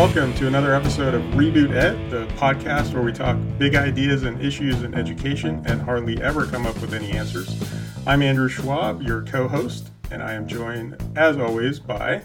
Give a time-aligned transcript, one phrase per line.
[0.00, 4.40] welcome to another episode of Reboot Ed, the podcast where we talk big ideas and
[4.40, 7.62] issues in education and hardly ever come up with any answers.
[8.06, 12.22] I'm Andrew Schwab, your co host, and I am joined, as always, by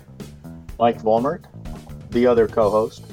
[0.79, 1.43] Mike Volmert,
[2.11, 3.03] the other co host.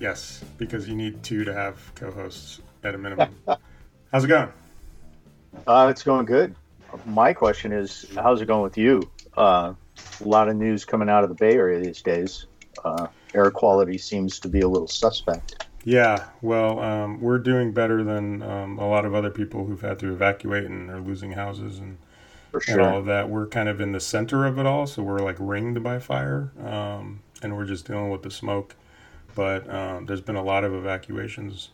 [0.00, 3.32] Yes, because you need two to have co hosts at a minimum.
[4.12, 4.48] How's it going?
[5.68, 6.56] Uh, it's going good.
[7.06, 9.08] My question is, how's it going with you?
[9.36, 9.74] Uh,
[10.20, 12.46] a lot of news coming out of the Bay Area these days.
[12.84, 15.66] Uh, air quality seems to be a little suspect.
[15.84, 19.98] Yeah, well, um, we're doing better than um, a lot of other people who've had
[20.00, 21.96] to evacuate and are losing houses and,
[22.60, 22.62] sure.
[22.68, 23.30] and all of that.
[23.30, 26.52] We're kind of in the center of it all, so we're like ringed by fire,
[26.62, 28.76] um, and we're just dealing with the smoke.
[29.34, 31.70] But um, there's been a lot of evacuations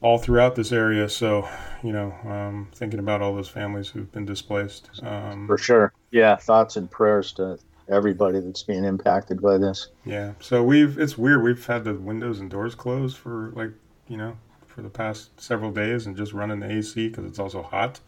[0.00, 1.46] all throughout this area, so
[1.82, 4.88] you know, um, thinking about all those families who've been displaced.
[5.02, 5.92] Um, For sure.
[6.10, 7.58] Yeah, thoughts and prayers to
[7.90, 9.88] everybody that's being impacted by this.
[10.04, 10.32] Yeah.
[10.40, 11.42] So we've it's weird.
[11.42, 13.70] We've had the windows and doors closed for like
[14.08, 17.62] you know for the past several days and just running the AC because it's also
[17.62, 18.00] hot.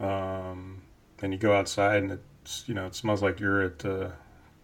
[0.00, 0.82] Um,
[1.20, 4.08] and you go outside and it's you know it smells like you're at uh,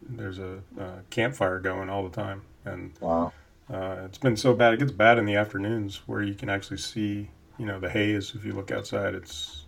[0.02, 3.32] there's a, a campfire going all the time and Wow.
[3.72, 4.74] uh, it's been so bad.
[4.74, 8.34] It gets bad in the afternoons where you can actually see you know the haze
[8.34, 9.14] if you look outside.
[9.14, 9.66] It's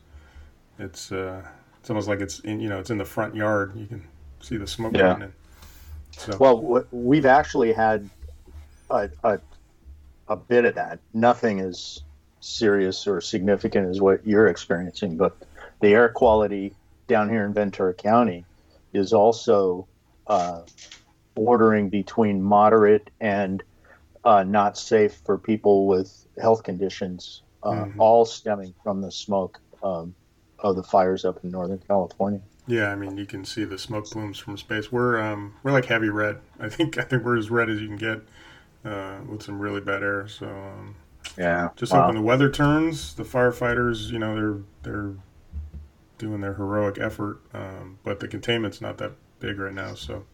[0.78, 1.42] it's uh,
[1.78, 3.72] it's almost like it's in you know it's in the front yard.
[3.76, 4.08] You can
[4.40, 5.14] see the smoke Yeah.
[5.14, 5.32] coming in.
[6.16, 8.08] So Well, we've actually had
[8.90, 9.40] a, a,
[10.28, 10.98] a bit of that.
[11.14, 12.00] Nothing as
[12.40, 15.36] serious or significant as what you're experiencing, but
[15.80, 16.74] the air quality
[17.06, 18.44] down here in Ventura County
[18.92, 19.86] is also
[20.26, 20.62] uh,
[21.34, 23.62] bordering between moderate and
[24.24, 27.98] uh, not safe for people with health conditions, uh, Mhm.
[27.98, 30.14] all stemming from the smoke um,
[30.58, 32.40] of the fires up in Northern California.
[32.66, 34.92] Yeah, I mean you can see the smoke plumes from space.
[34.92, 36.40] We're um we're like heavy red.
[36.58, 38.20] I think I think we're as red as you can get
[38.84, 40.28] uh, with some really bad air.
[40.28, 40.96] So um,
[41.36, 42.02] Yeah, just Wow.
[42.02, 43.14] hoping the weather turns.
[43.14, 45.14] The firefighters, you know, they're they're
[46.18, 49.94] doing their heroic effort, um, but the containment's not that big right now.
[49.94, 50.24] So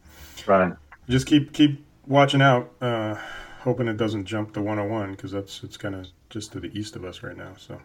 [0.47, 0.73] right.
[1.09, 3.17] just keep keep watching out, uh,
[3.61, 6.97] hoping it doesn't jump to 101 because that's it's kind of just to the east
[6.97, 7.55] of us right now.
[7.57, 7.81] So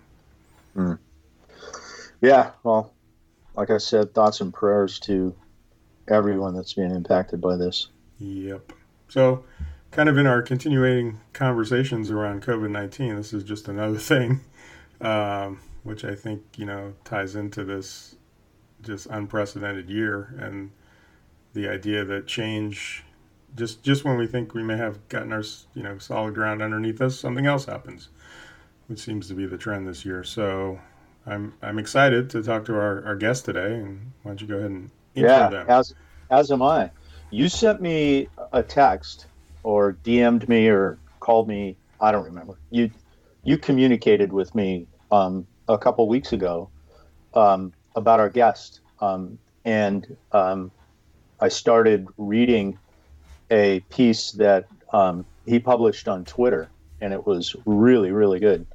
[0.76, 0.98] Mm.
[2.22, 2.94] Yeah, well,
[3.56, 5.36] like I said, thoughts and prayers to
[6.08, 7.88] everyone that's being impacted by this.
[8.20, 8.74] Yep.
[9.10, 9.44] So,
[9.92, 14.42] kind of in our continuing conversations around COVID 19, this is just another thing,
[15.02, 18.16] um, which I think, you know, ties into this
[18.82, 20.72] just unprecedented year and
[21.54, 23.04] the idea that change,
[23.56, 25.44] just, just when we think we may have gotten our,
[25.76, 28.10] you know, solid ground underneath us, something else happens,
[28.88, 30.24] which seems to be the trend this year.
[30.24, 30.80] So,
[31.26, 33.76] I'm, I'm excited to talk to our, our guest today.
[33.76, 35.70] And why don't you go ahead and yeah, them?
[35.70, 35.94] as
[36.30, 36.90] as am I.
[37.30, 39.28] You sent me a text
[39.64, 41.76] or DM'd me or called me.
[42.00, 42.58] I don't remember.
[42.70, 42.90] You
[43.44, 46.70] you communicated with me um, a couple weeks ago
[47.34, 50.72] um, about our guest, um, and um,
[51.40, 52.78] I started reading
[53.50, 56.70] a piece that um, he published on Twitter,
[57.02, 58.66] and it was really really good.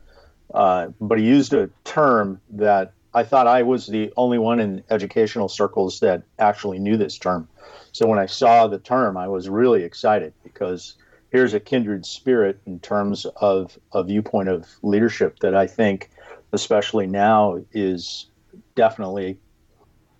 [0.54, 4.84] Uh, but he used a term that I thought I was the only one in
[4.90, 7.48] educational circles that actually knew this term.
[7.92, 10.94] So when I saw the term, I was really excited because
[11.30, 16.10] here's a kindred spirit in terms of a viewpoint of leadership that I think,
[16.52, 18.26] especially now, is
[18.74, 19.38] definitely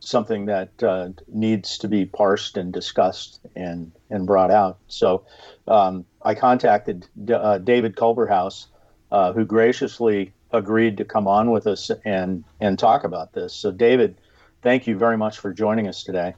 [0.01, 4.79] something that uh, needs to be parsed and discussed and, and brought out.
[4.89, 5.25] So
[5.69, 8.67] um, I contacted D- uh, David Culberhouse,
[9.11, 13.55] uh, who graciously agreed to come on with us and, and talk about this.
[13.55, 14.21] So, David,
[14.63, 16.35] thank you very much for joining us today.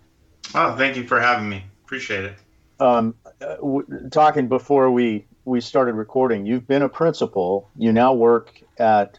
[0.55, 1.65] Oh, thank you for having me.
[1.85, 2.35] Appreciate it.
[2.81, 7.71] Um, uh, w- talking before we, we started recording, you've been a principal.
[7.77, 9.19] You now work at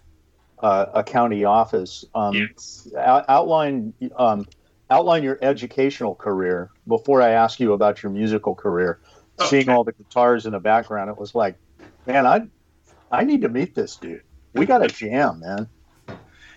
[0.59, 2.05] uh, a county office.
[2.15, 2.87] Um, yes.
[2.97, 4.45] out- outline um,
[4.89, 8.99] outline your educational career before I ask you about your musical career.
[9.41, 11.55] Seeing all the guitars in the background, it was like,
[12.05, 12.41] man, I
[13.11, 14.23] I need to meet this dude.
[14.53, 15.67] We got a jam, man.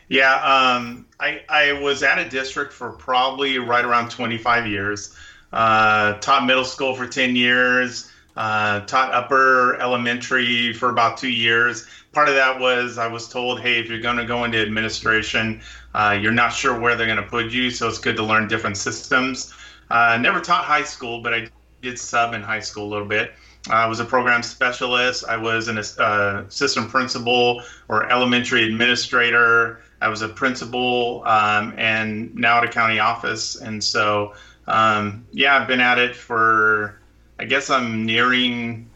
[0.09, 5.17] Yeah, um, I, I was at a district for probably right around 25 years.
[5.53, 8.11] Uh, taught middle school for 10 years.
[8.37, 11.87] Uh, taught upper elementary for about two years.
[12.13, 15.63] Part of that was I was told, hey, if you're going to go into administration,
[15.95, 18.49] uh, you're not sure where they're going to put you, so it's good to learn
[18.49, 19.55] different systems.
[19.91, 21.49] Uh, never taught high school, but I
[21.83, 23.33] did sub in high school a little bit.
[23.71, 25.25] I was a program specialist.
[25.29, 29.81] I was an uh, assistant principal or elementary administrator.
[30.01, 33.55] I was a principal um, and now at a county office.
[33.57, 34.35] And so,
[34.67, 37.01] um, yeah, I've been at it for,
[37.39, 38.91] I guess I'm nearing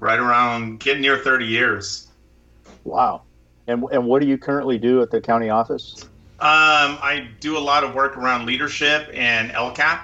[0.00, 2.08] right around getting near 30 years.
[2.84, 3.22] Wow.
[3.66, 6.04] And, and what do you currently do at the county office?
[6.40, 10.00] Um, I do a lot of work around leadership and LCAP,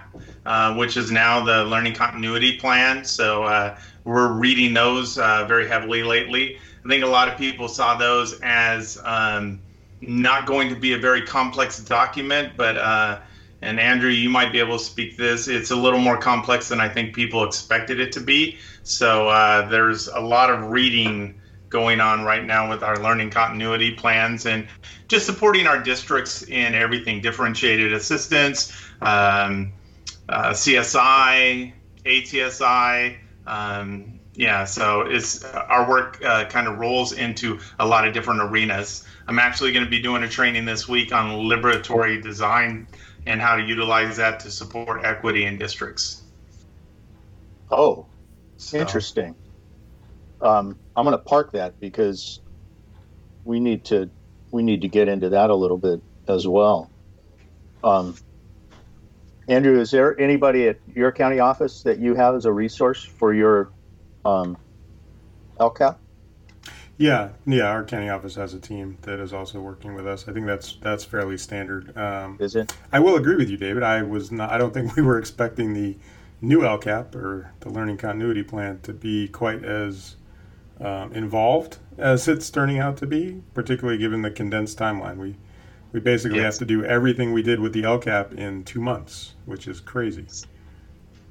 [0.46, 3.04] uh, which is now the Learning Continuity Plan.
[3.04, 6.58] So uh, we're reading those uh, very heavily lately.
[6.84, 9.60] I think a lot of people saw those as um,
[10.00, 13.20] not going to be a very complex document, but uh,
[13.62, 15.48] and Andrew, you might be able to speak this.
[15.48, 18.58] It's a little more complex than I think people expected it to be.
[18.82, 23.92] So uh, there's a lot of reading going on right now with our learning continuity
[23.92, 24.68] plans and
[25.08, 29.72] just supporting our districts in everything differentiated assistance, um,
[30.28, 31.72] uh, CSI,
[32.04, 33.16] ATSI.
[33.46, 38.40] Um, yeah, so it's our work uh, kind of rolls into a lot of different
[38.42, 39.06] arenas.
[39.28, 42.88] I'm actually going to be doing a training this week on liberatory design
[43.26, 46.22] and how to utilize that to support equity in districts.
[47.70, 48.06] Oh,
[48.56, 48.78] so.
[48.78, 49.34] interesting.
[50.40, 52.40] Um, I'm going to park that because
[53.44, 54.10] we need to
[54.50, 56.90] we need to get into that a little bit as well.
[57.82, 58.16] Um,
[59.48, 63.34] Andrew, is there anybody at your county office that you have as a resource for
[63.34, 63.70] your
[64.24, 64.56] um,
[65.60, 65.96] LCAP?
[66.96, 67.64] Yeah, yeah.
[67.64, 70.28] Our county office has a team that is also working with us.
[70.28, 71.96] I think that's that's fairly standard.
[71.96, 72.74] Um, is it?
[72.92, 73.82] I will agree with you, David.
[73.82, 74.50] I was not.
[74.50, 75.96] I don't think we were expecting the
[76.40, 80.16] new LCAP or the Learning Continuity Plan to be quite as
[80.80, 85.16] um, involved as it's turning out to be, particularly given the condensed timeline.
[85.16, 85.36] We
[85.94, 86.54] we basically yes.
[86.54, 90.26] have to do everything we did with the LCAP in two months, which is crazy.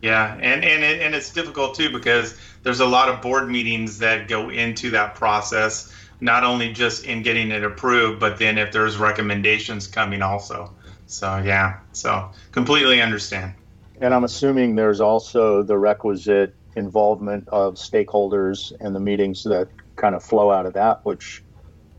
[0.02, 4.00] Yeah, and and it, and it's difficult too because there's a lot of board meetings
[4.00, 8.72] that go into that process, not only just in getting it approved, but then if
[8.72, 10.74] there's recommendations coming also.
[11.08, 13.54] So yeah, so completely understand.
[14.00, 19.68] And I'm assuming there's also the requisite involvement of stakeholders and the meetings that
[19.98, 21.44] kind of flow out of that, which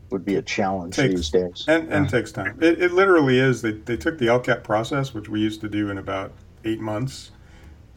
[0.09, 1.65] would be a challenge takes, these days.
[1.67, 2.11] And, and yeah.
[2.11, 2.57] takes time.
[2.61, 3.61] It, it literally is.
[3.61, 6.31] They, they took the LCAP process, which we used to do in about
[6.63, 7.31] eight months,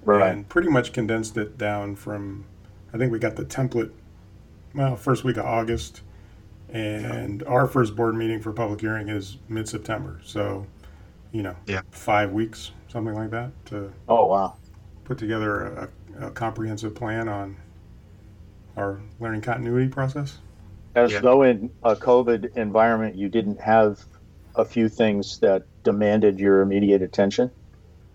[0.05, 0.31] right.
[0.31, 2.45] and pretty much condensed it down from,
[2.93, 3.91] I think we got the template,
[4.75, 6.03] well, first week of August,
[6.71, 10.21] and our first board meeting for public hearing is mid September.
[10.25, 10.67] So,
[11.33, 11.81] you know, yeah.
[11.91, 14.57] five weeks, something like that, to oh wow,
[15.05, 15.89] put together
[16.19, 17.57] a, a comprehensive plan on
[18.77, 20.39] our learning continuity process.
[20.99, 21.21] As yeah.
[21.21, 24.05] though in a COVID environment, you didn't have
[24.57, 27.51] a few things that demanded your immediate attention.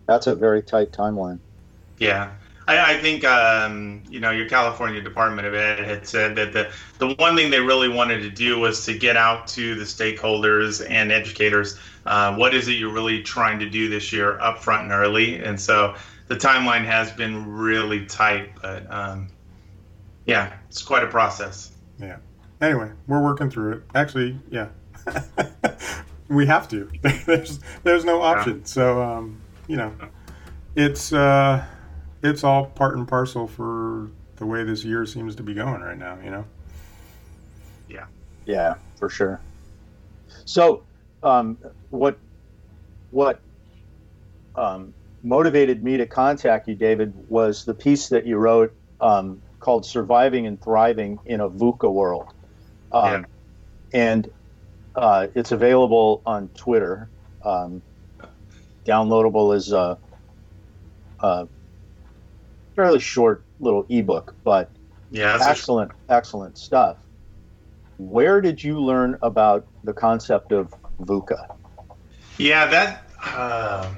[0.05, 1.39] That's a very tight timeline.
[1.97, 2.31] Yeah.
[2.67, 6.71] I, I think um, you know your California Department of Ed had said that the
[6.97, 10.85] the one thing they really wanted to do was to get out to the stakeholders
[10.89, 11.77] and educators.
[12.05, 15.43] Uh, what is it you're really trying to do this year, upfront and early?
[15.43, 15.95] And so
[16.27, 19.29] the timeline has been really tight, but um,
[20.25, 21.71] yeah, it's quite a process.
[21.99, 22.17] Yeah.
[22.63, 23.83] Anyway, we're working through it.
[23.93, 24.69] Actually, yeah,
[26.29, 26.89] we have to.
[27.25, 28.59] there's there's no option.
[28.59, 28.65] Yeah.
[28.65, 29.93] So um, you know,
[30.75, 31.13] it's.
[31.13, 31.63] Uh,
[32.23, 35.97] it's all part and parcel for the way this year seems to be going right
[35.97, 36.45] now, you know?
[37.89, 38.05] Yeah.
[38.45, 39.39] Yeah, for sure.
[40.45, 40.83] So,
[41.21, 41.57] um,
[41.89, 42.17] what,
[43.11, 43.41] what,
[44.55, 49.85] um, motivated me to contact you, David, was the piece that you wrote um, called
[49.85, 52.33] "Surviving and Thriving in a VUCA World,"
[52.93, 53.25] um,
[53.93, 53.99] yeah.
[54.13, 54.31] and
[54.95, 57.09] uh, it's available on Twitter.
[57.43, 57.81] Um,
[58.85, 59.97] downloadable as a,
[61.19, 61.47] a
[62.75, 64.69] fairly short little ebook, but
[65.11, 66.97] yeah, excellent, excellent stuff.
[67.97, 71.55] Where did you learn about the concept of VUCA?
[72.37, 73.93] Yeah, that, uh,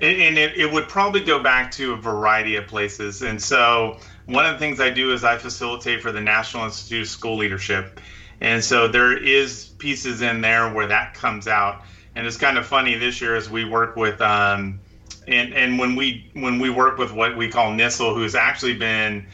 [0.00, 3.22] and it, it would probably go back to a variety of places.
[3.22, 3.98] And so,
[4.30, 7.36] one of the things I do is I facilitate for the National Institute of School
[7.36, 8.00] Leadership.
[8.40, 11.82] And so, there is pieces in there where that comes out.
[12.14, 14.80] And it's kind of funny this year as we work with um,
[15.28, 19.26] and and when we when we work with what we call NISL, who's actually been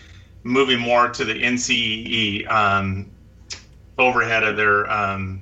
[0.43, 3.11] moving more to the NCEE um,
[3.99, 5.41] overhead of their um,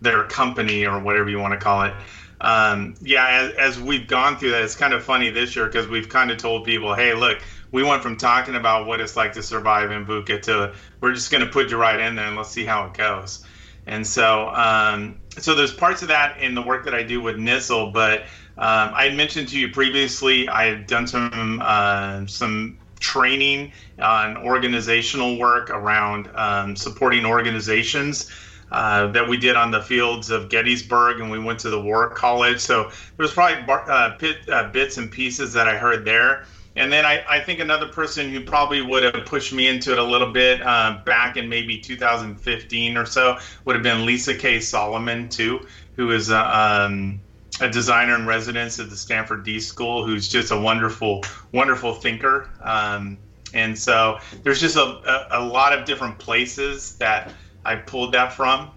[0.00, 1.94] their company or whatever you want to call it.
[2.40, 5.86] Um, yeah, as, as we've gone through that, it's kind of funny this year because
[5.86, 7.38] we've kind of told people, hey, look,
[7.72, 11.30] we went from talking about what it's like to survive in VUCA to we're just
[11.30, 13.44] going to put you right in there and let's see how it goes.
[13.86, 17.36] And so, um, so there's parts of that in the work that I do with
[17.36, 18.20] NISL, but
[18.58, 24.36] um, I had mentioned to you previously I had done some uh, some training on
[24.36, 28.30] organizational work around um, supporting organizations.
[28.70, 32.08] Uh, that we did on the fields of Gettysburg, and we went to the War
[32.08, 32.58] College.
[32.58, 36.46] So there's probably uh, pit, uh, bits and pieces that I heard there.
[36.74, 39.98] And then I, I think another person who probably would have pushed me into it
[39.98, 44.60] a little bit uh, back in maybe 2015 or so would have been Lisa Kay
[44.60, 47.20] Solomon, too, who is a, um,
[47.60, 52.48] a designer in residence at the Stanford D School, who's just a wonderful, wonderful thinker.
[52.62, 53.18] Um,
[53.52, 57.34] and so there's just a, a, a, lot of different places that
[57.66, 58.70] I pulled that from.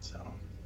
[0.00, 0.20] So,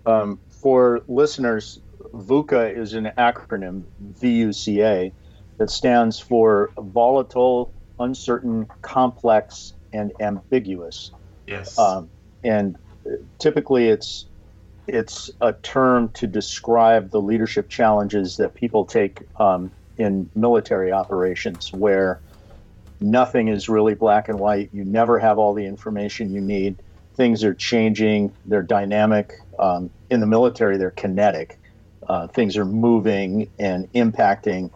[0.07, 1.81] um, for listeners,
[2.15, 3.83] VUCA is an acronym,
[4.21, 5.11] VUCA
[5.59, 11.11] that stands for volatile, uncertain, complex, and ambiguous.
[11.47, 11.79] Yes.
[11.79, 12.09] Um,
[12.45, 12.77] and
[13.39, 14.27] typically, it's
[14.87, 21.73] it's a term to describe the leadership challenges that people take um, in military operations,
[21.73, 22.21] where
[23.01, 24.71] nothing is really black and white.
[24.73, 26.77] You never have all the information you need.
[27.15, 28.33] Things are changing.
[28.47, 29.33] They're dynamic.
[29.59, 31.59] Um, in the military, they're kinetic.
[32.09, 34.71] Uh, things are moving and impacting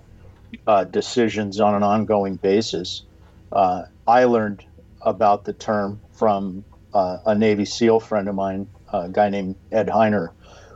[0.66, 3.02] uh, decisions on an ongoing basis.
[3.50, 4.64] Uh, I learned
[5.00, 6.64] about the term from
[6.94, 10.30] uh, a Navy SEAL friend of mine, a guy named Ed Hiner,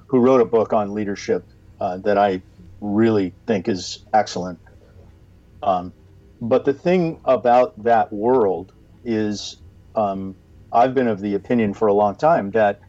[0.07, 1.45] who wrote a book on leadership
[1.81, 2.43] uh, that I
[2.81, 4.59] really think is excellent.
[5.63, 5.93] Um,
[6.41, 8.73] but the thing about that world
[9.05, 9.57] is,
[9.95, 10.35] um,
[10.73, 12.81] I've been of the opinion for a long time that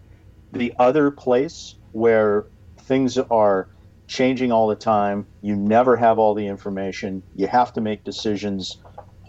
[0.51, 2.45] the other place where
[2.79, 3.67] things are
[4.07, 5.27] changing all the time.
[5.41, 7.23] You never have all the information.
[7.35, 8.77] You have to make decisions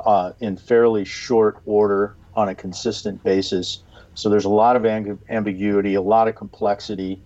[0.05, 3.83] uh, in fairly short order on a consistent basis.
[4.15, 7.21] So there's a lot of amb- ambiguity, a lot of complexity.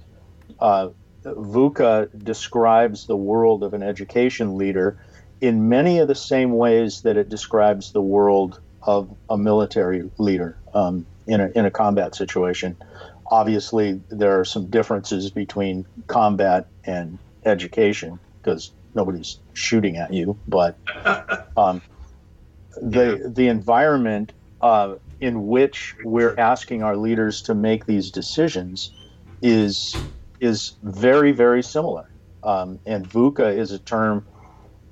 [0.59, 0.91] Uh,
[1.25, 4.99] VUCA describes the world of an education leader
[5.41, 10.57] in many of the same ways that it describes the world of a military leader
[10.75, 12.77] um, in, a, in a combat situation.
[13.31, 20.79] Obviously, there are some differences between combat and education because nobody's shooting at you, but
[21.57, 21.83] um,
[22.81, 28.93] the the environment uh, in which we're asking our leaders to make these decisions
[29.41, 29.95] is
[30.41, 32.09] is very very similar.
[32.43, 34.27] Um, and VUCA is a term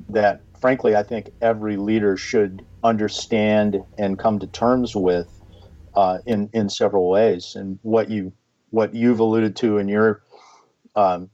[0.08, 5.28] that, frankly, I think every leader should understand and come to terms with
[5.94, 7.54] uh, in in several ways.
[7.56, 8.32] And what you
[8.70, 10.22] what you've alluded to in your
[10.94, 11.30] um,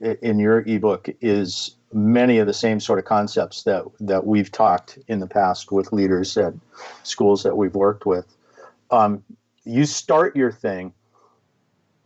[0.00, 4.98] in your ebook is many of the same sort of concepts that that we've talked
[5.08, 6.54] in the past with leaders at
[7.02, 8.36] schools that we've worked with.
[8.90, 9.22] Um,
[9.64, 10.92] you start your thing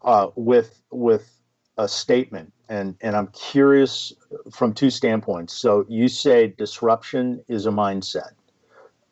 [0.03, 1.31] uh, with with
[1.79, 4.13] a statement, and and I'm curious
[4.53, 5.55] from two standpoints.
[5.55, 8.33] So you say disruption is a mindset.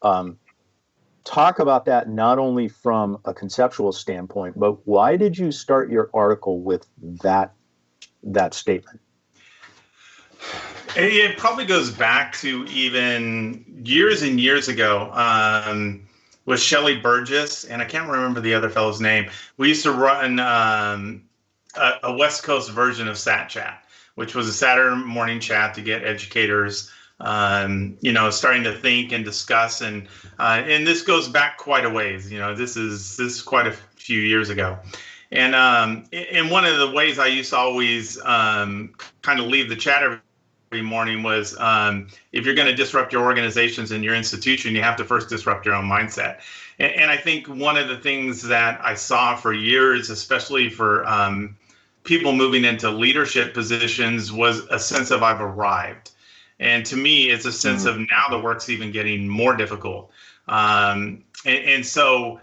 [0.03, 0.39] Um,
[1.25, 6.11] talk about that not only from a conceptual standpoint, but why did you start your
[6.12, 6.87] article with
[7.23, 7.53] that
[8.23, 9.00] that statement?
[10.95, 16.07] It probably goes back to even years and years ago um,
[16.45, 19.31] with Shelley Burgess, and I can't remember the other fellow's name.
[19.57, 21.23] We used to run um,
[21.76, 23.85] a, a, West Coast version of Sat Chat,
[24.17, 29.12] which was a Saturday morning chat to get educators, um, you know, starting to think
[29.12, 29.81] and discuss.
[29.81, 32.31] And uh, and this goes back quite a ways.
[32.31, 34.79] You know, this is this is quite a few years ago.
[35.33, 39.71] And um, and one of the ways I used to always um, kind of leave
[39.71, 44.15] the chat every morning was um, if you're going to disrupt your organizations and your
[44.15, 46.41] institution, you have to first disrupt your own mindset.
[46.79, 51.07] And, and I think one of the things that I saw for years, especially for
[51.07, 51.57] um,
[52.05, 56.11] people moving into leadership positions, was a sense of I've arrived.
[56.61, 58.03] And to me, it's a sense mm-hmm.
[58.03, 60.11] of now the work's even getting more difficult.
[60.47, 62.39] Um, and, and so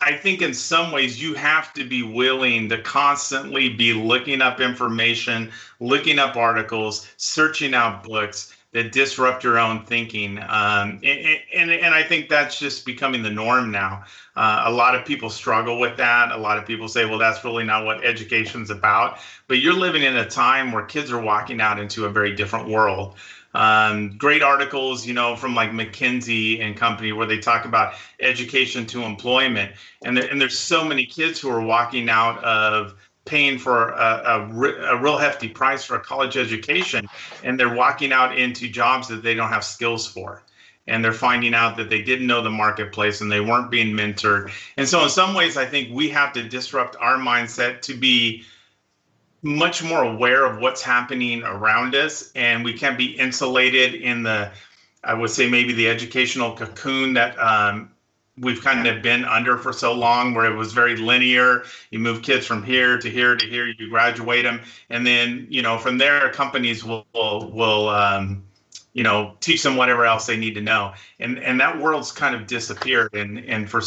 [0.00, 4.60] I think in some ways you have to be willing to constantly be looking up
[4.60, 5.50] information,
[5.80, 10.38] looking up articles, searching out books that disrupt your own thinking.
[10.38, 14.04] Um, and, and, and, I think that's just becoming the norm now.
[14.34, 16.32] Uh, a lot of people struggle with that.
[16.32, 19.18] A lot of people say, well, that's really not what education's about.
[19.46, 22.68] But you're living in a time where kids are walking out into a very different
[22.68, 23.14] world.
[23.54, 28.84] Um, great articles, you know, from like McKinsey and company where they talk about education
[28.86, 29.72] to employment.
[30.04, 32.94] And, there, and there's so many kids who are walking out of
[33.24, 37.08] paying for a, a, a, real hefty price for a college education
[37.42, 40.42] and they're walking out into jobs that they don't have skills for
[40.86, 44.52] and they're finding out that they didn't know the marketplace and they weren't being mentored
[44.76, 48.44] and so in some ways i think we have to disrupt our mindset to be
[49.44, 54.50] much more aware of what's happening around us and we can't be insulated in the
[55.04, 57.90] i would say maybe the educational cocoon that um,
[58.38, 62.22] we've kind of been under for so long where it was very linear you move
[62.22, 65.98] kids from here to here to here you graduate them and then you know from
[65.98, 68.42] there companies will will, will um,
[68.94, 70.94] you know, teach them whatever else they need to know.
[71.18, 73.12] And and that world's kind of disappeared.
[73.12, 73.82] And and for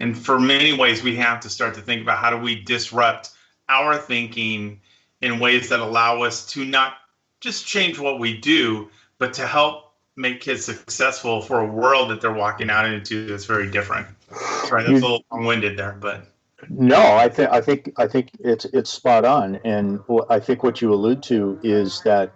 [0.00, 3.30] and for many ways, we have to start to think about how do we disrupt
[3.68, 4.80] our thinking
[5.20, 6.94] in ways that allow us to not
[7.40, 12.20] just change what we do, but to help make kids successful for a world that
[12.20, 14.06] they're walking out into that's very different.
[14.64, 16.26] Sorry, that's a little long-winded there, but
[16.68, 20.82] no, I think I think I think it's it's spot on, and I think what
[20.82, 22.32] you allude to is that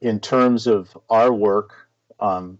[0.00, 1.74] in terms of our work,
[2.18, 2.58] um,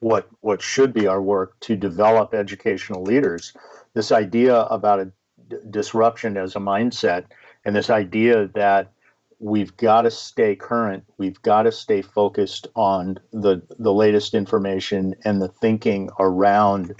[0.00, 3.52] what what should be our work to develop educational leaders,
[3.92, 5.12] this idea about a
[5.48, 7.24] d- disruption as a mindset,
[7.64, 8.92] and this idea that
[9.40, 15.14] we've got to stay current, we've got to stay focused on the the latest information
[15.24, 16.94] and the thinking around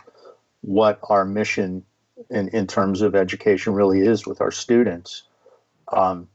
[0.60, 1.84] what our mission
[2.30, 5.24] in, in terms of education really is with our students.
[5.92, 6.28] Um,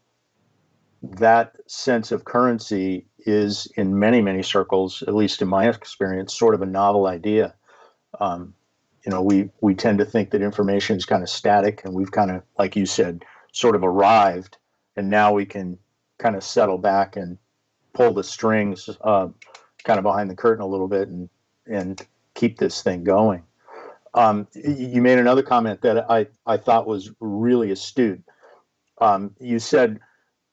[1.03, 6.55] that sense of currency is in many many circles at least in my experience sort
[6.55, 7.53] of a novel idea
[8.21, 8.53] um,
[9.05, 12.11] you know we we tend to think that information is kind of static and we've
[12.11, 14.57] kind of like you said sort of arrived
[14.95, 15.77] and now we can
[16.23, 17.37] kind of settle back and
[17.93, 19.27] pull the strings uh,
[19.83, 21.29] kind of behind the curtain a little bit and
[21.67, 23.43] and keep this thing going
[24.15, 28.23] um, you made another comment that I, I thought was really astute
[29.01, 29.99] um, you said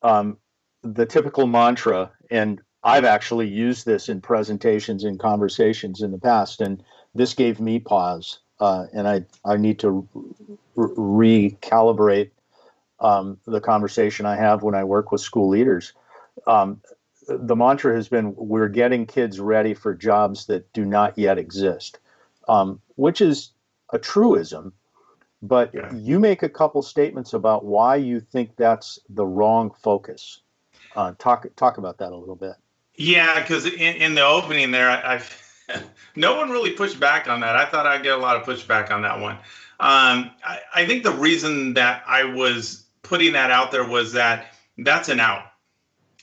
[0.02, 0.36] um,
[0.82, 6.62] the typical mantra and I've actually used this in presentations and conversations in the past,
[6.62, 6.82] and
[7.14, 8.40] this gave me pause.
[8.58, 10.08] Uh, and I, I need to
[10.76, 12.30] re- recalibrate
[13.00, 15.92] um, the conversation I have when I work with school leaders.
[16.46, 16.80] Um,
[17.28, 21.98] the mantra has been we're getting kids ready for jobs that do not yet exist,
[22.48, 23.50] um, which is
[23.92, 24.72] a truism.
[25.42, 25.92] But yeah.
[25.94, 30.40] you make a couple statements about why you think that's the wrong focus.
[30.94, 32.54] Uh, talk talk about that a little bit.
[32.96, 35.84] Yeah, because in, in the opening there, I, I've
[36.16, 37.56] no one really pushed back on that.
[37.56, 39.36] I thought I'd get a lot of pushback on that one.
[39.78, 44.54] Um, I, I think the reason that I was putting that out there was that
[44.78, 45.42] that's an out.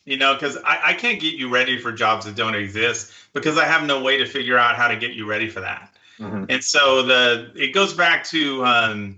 [0.05, 3.57] You know, because I, I can't get you ready for jobs that don't exist because
[3.57, 5.93] I have no way to figure out how to get you ready for that.
[6.17, 6.45] Mm-hmm.
[6.47, 9.17] And so the it goes back to um,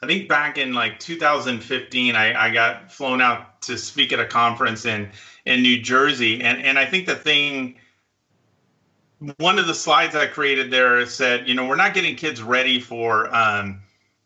[0.00, 4.26] I think back in like 2015, I, I got flown out to speak at a
[4.26, 5.10] conference in
[5.44, 7.74] in New Jersey, and and I think the thing.
[9.38, 12.78] One of the slides I created there said, you know, we're not getting kids ready
[12.78, 13.80] for, um,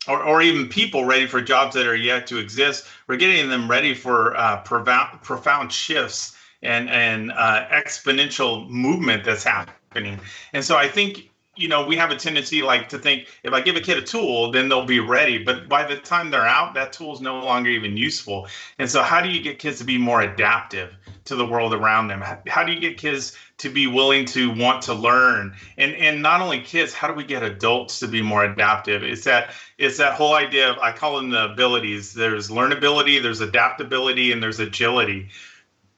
[0.07, 2.85] or, or even people ready for jobs that are yet to exist.
[3.07, 9.43] We're getting them ready for uh, profound, profound shifts and and uh, exponential movement that's
[9.43, 10.19] happening.
[10.53, 13.61] And so I think you know, we have a tendency like to think if I
[13.61, 15.37] give a kid a tool, then they'll be ready.
[15.37, 18.47] But by the time they're out, that tool is no longer even useful.
[18.79, 22.07] And so, how do you get kids to be more adaptive to the world around
[22.07, 22.23] them?
[22.47, 25.55] How do you get kids to be willing to want to learn?
[25.77, 29.03] And and not only kids, how do we get adults to be more adaptive?
[29.03, 32.13] It's that it's that whole idea of I call them the abilities.
[32.13, 35.29] There's learnability, there's adaptability, and there's agility.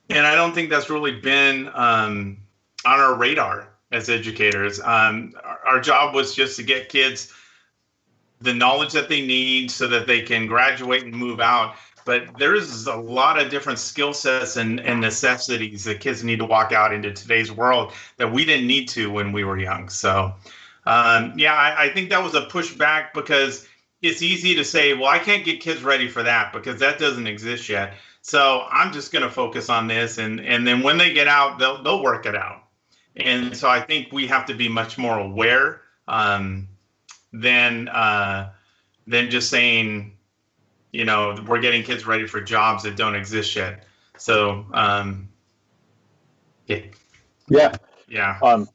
[0.09, 2.37] And I don't think that's really been um,
[2.85, 4.79] on our radar as educators.
[4.81, 5.33] Um,
[5.65, 7.31] our, job was just to get kids
[8.41, 11.75] the knowledge that they need so that they can graduate and move out.
[12.05, 16.45] But there's a lot of different skill sets and, and necessities that kids need to
[16.45, 19.89] walk out into today's world that we didn't need to when we were young.
[19.89, 20.33] So,
[20.85, 23.67] um, yeah, I, I think that was a pushback because
[24.03, 27.25] it's easy to say, well, I can't get kids ready for that because that doesn't
[27.25, 27.95] exist yet.
[28.21, 31.59] So I'm just going to focus on this, and and then when they get out,
[31.59, 32.64] they'll they'll work it out.
[33.17, 36.67] And so I think we have to be much more aware um,
[37.31, 38.51] than uh,
[39.07, 40.17] than just saying,
[40.91, 43.85] you know, we're getting kids ready for jobs that don't exist yet.
[44.17, 45.29] So um,
[46.67, 46.81] yeah,
[47.49, 47.75] yeah,
[48.07, 48.39] yeah.
[48.41, 48.67] Um,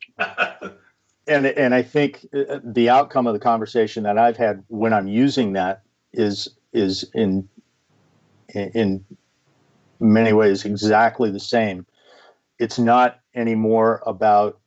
[1.27, 5.09] and and I think uh, the outcome of the conversation that I've had when I'm
[5.09, 7.49] using that is is in
[8.55, 9.05] in
[10.01, 11.87] many ways exactly the same.
[12.59, 14.61] It's not anymore about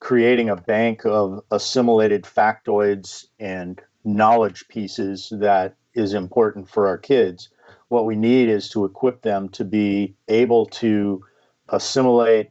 [0.00, 7.48] creating a bank of assimilated factoids and knowledge pieces that is important for our kids.
[7.88, 11.24] What we need is to equip them to be able to
[11.68, 12.50] assimilate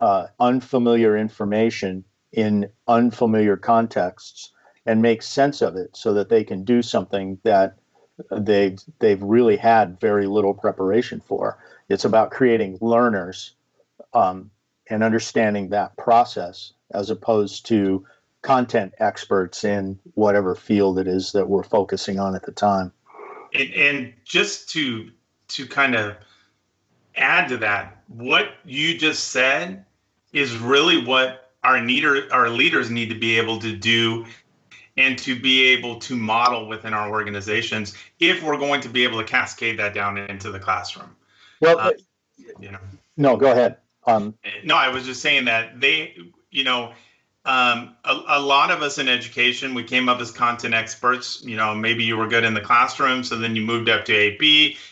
[0.00, 4.50] uh, unfamiliar information in unfamiliar contexts
[4.86, 7.76] and make sense of it so that they can do something that
[8.30, 11.58] they've they've really had very little preparation for.
[11.88, 13.54] It's about creating learners
[14.12, 14.50] um,
[14.88, 18.04] and understanding that process as opposed to
[18.42, 22.92] content experts in whatever field it is that we're focusing on at the time.
[23.54, 25.10] And, and just to
[25.48, 26.16] to kind of
[27.16, 29.84] add to that, what you just said
[30.32, 34.26] is really what our leader our leaders need to be able to do
[34.96, 39.18] and to be able to model within our organizations if we're going to be able
[39.18, 41.16] to cascade that down into the classroom.
[41.60, 41.92] Well, uh,
[42.60, 42.78] you know.
[43.16, 43.78] No, go ahead.
[44.06, 46.14] Um, no, I was just saying that they,
[46.50, 46.92] you know,
[47.46, 51.42] um, a, a, lot of us in education, we came up as content experts.
[51.44, 54.14] You know, maybe you were good in the classroom, so then you moved up to
[54.14, 54.40] AP.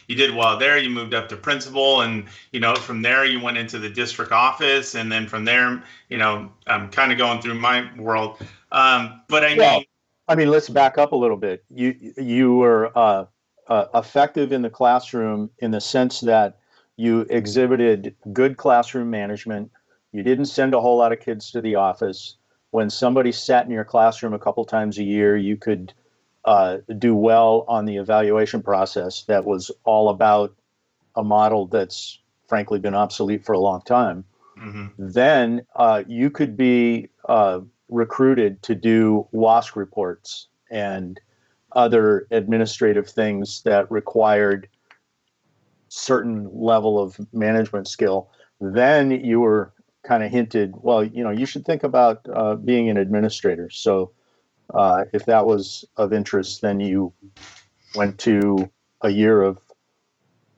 [0.07, 0.77] You did well there.
[0.77, 4.33] You moved up to principal, and you know, from there you went into the district
[4.33, 8.37] office, and then from there, you know, I'm kind of going through my world.
[8.71, 9.87] Um, but I well, mean,
[10.29, 11.65] I mean, let's back up a little bit.
[11.71, 13.25] You you were uh,
[13.69, 16.59] uh, effective in the classroom in the sense that
[17.03, 19.71] you exhibited good classroom management.
[20.13, 22.37] You didn't send a whole lot of kids to the office
[22.73, 25.93] when somebody sat in your classroom a couple times a year, you could
[26.47, 30.55] uh, do well on the evaluation process that was all about
[31.15, 34.25] a model that's frankly been obsolete for a long time.
[34.59, 34.87] Mm-hmm.
[34.99, 37.61] Then uh, you could be uh,
[37.91, 41.21] recruited to do WASC reports and
[41.73, 44.67] other administrative things that required
[45.95, 48.31] certain level of management skill.
[48.63, 49.75] Then you were
[50.05, 53.69] kind of hinted, well, you know, you should think about uh, being an administrator.
[53.69, 54.13] So
[54.73, 57.13] uh, if that was of interest, then you
[57.95, 58.71] went to
[59.03, 59.59] a year of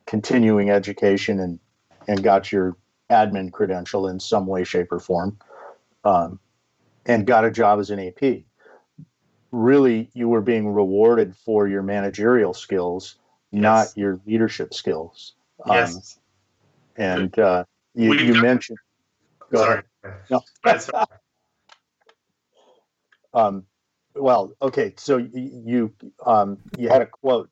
[0.06, 1.58] continuing education and,
[2.06, 2.76] and got your
[3.10, 5.36] admin credential in some way, shape, or form,
[6.04, 6.38] um,
[7.06, 8.44] and got a job as an AP.
[9.50, 13.16] Really, you were being rewarded for your managerial skills,
[13.54, 13.62] yes.
[13.62, 15.34] not your leadership skills.
[15.66, 15.94] Yes.
[15.96, 16.02] Um,
[16.96, 17.64] and uh,
[17.94, 18.78] you, you mentioned
[19.54, 19.82] Go Sorry.
[20.02, 20.20] ahead.
[20.30, 21.04] No.
[23.34, 23.64] um,
[24.14, 24.94] well, okay.
[24.96, 25.92] So you
[26.24, 27.50] um, you had a quote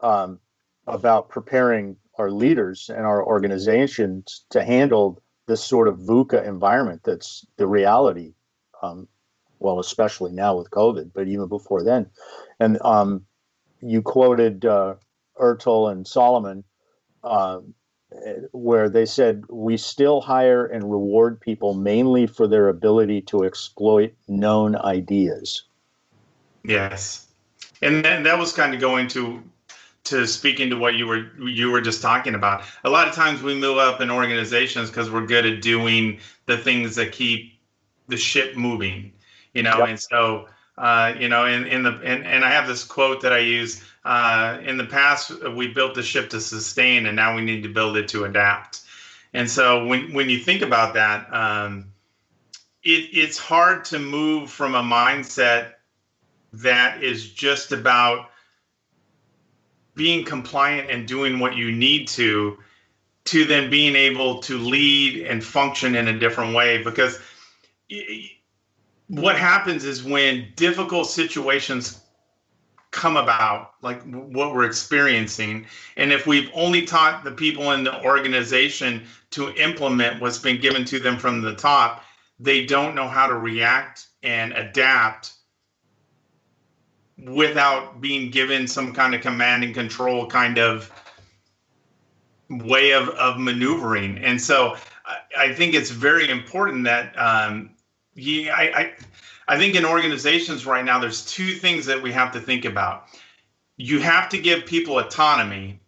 [0.00, 0.38] um,
[0.86, 7.46] about preparing our leaders and our organizations to handle this sort of VUCA environment that's
[7.56, 8.34] the reality.
[8.82, 9.08] Um,
[9.58, 12.10] well, especially now with COVID, but even before then.
[12.58, 13.24] And um,
[13.80, 14.96] you quoted uh,
[15.40, 16.64] Ertel and Solomon
[17.24, 17.60] uh,
[18.52, 24.12] where they said we still hire and reward people mainly for their ability to exploit
[24.28, 25.64] known ideas.
[26.64, 27.28] Yes,
[27.80, 29.42] and that, that was kind of going to
[30.04, 32.64] to speaking to what you were you were just talking about.
[32.84, 36.58] A lot of times we move up in organizations because we're good at doing the
[36.58, 37.58] things that keep
[38.08, 39.12] the ship moving,
[39.54, 39.88] you know, yep.
[39.88, 43.32] and so uh, you know, in, in the and, and I have this quote that
[43.32, 43.82] I use.
[44.04, 47.68] Uh, in the past, we built the ship to sustain, and now we need to
[47.68, 48.80] build it to adapt.
[49.34, 51.92] And so, when when you think about that, um,
[52.82, 55.74] it, it's hard to move from a mindset
[56.54, 58.30] that is just about
[59.94, 62.58] being compliant and doing what you need to,
[63.26, 67.20] to then being able to lead and function in a different way because.
[69.12, 72.00] What happens is when difficult situations
[72.92, 75.66] come about, like what we're experiencing,
[75.98, 80.86] and if we've only taught the people in the organization to implement what's been given
[80.86, 82.04] to them from the top,
[82.40, 85.34] they don't know how to react and adapt
[87.18, 90.90] without being given some kind of command and control kind of
[92.48, 94.16] way of, of maneuvering.
[94.24, 97.72] And so I, I think it's very important that um,
[98.14, 98.92] yeah, I, I,
[99.48, 103.06] I think in organizations right now, there's two things that we have to think about.
[103.76, 105.80] You have to give people autonomy,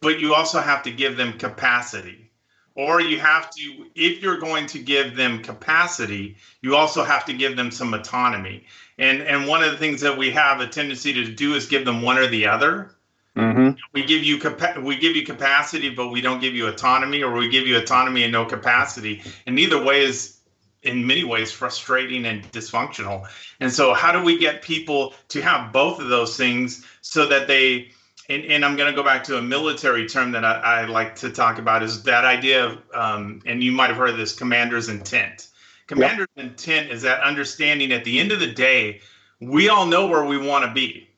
[0.00, 2.30] but you also have to give them capacity.
[2.74, 7.32] Or you have to, if you're going to give them capacity, you also have to
[7.32, 8.64] give them some autonomy.
[8.98, 11.86] And and one of the things that we have a tendency to do is give
[11.86, 12.94] them one or the other.
[13.34, 13.78] Mm-hmm.
[13.92, 17.32] We give you capa- we give you capacity, but we don't give you autonomy, or
[17.32, 19.22] we give you autonomy and no capacity.
[19.46, 20.35] And neither way is
[20.86, 23.26] in many ways frustrating and dysfunctional.
[23.60, 27.46] And so, how do we get people to have both of those things so that
[27.46, 27.90] they,
[28.28, 31.16] and, and I'm going to go back to a military term that I, I, like
[31.16, 34.34] to talk about is that idea of, um, and you might have heard of this
[34.34, 35.48] commander's intent.
[35.86, 36.46] Commander's yep.
[36.46, 39.00] intent is that understanding at the end of the day,
[39.40, 41.08] we all know where we want to be.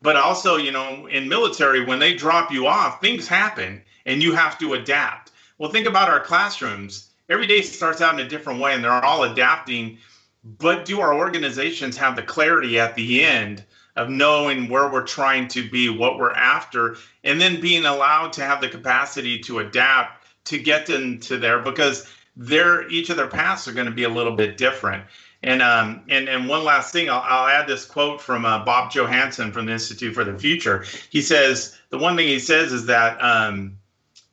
[0.00, 4.32] But also, you know, in military, when they drop you off, things happen and you
[4.32, 5.30] have to adapt.
[5.58, 9.04] Well, think about our classrooms every day starts out in a different way and they're
[9.04, 9.98] all adapting.
[10.44, 13.64] But do our organizations have the clarity at the end
[13.96, 18.42] of knowing where we're trying to be what we're after and then being allowed to
[18.42, 21.60] have the capacity to adapt to get into there?
[21.60, 25.04] Because their each of their paths are going to be a little bit different.
[25.42, 28.90] And um and and one last thing i'll, I'll add this quote from uh, bob
[28.90, 30.84] johansen from the institute for the future.
[31.10, 33.76] He says the one thing he says is that um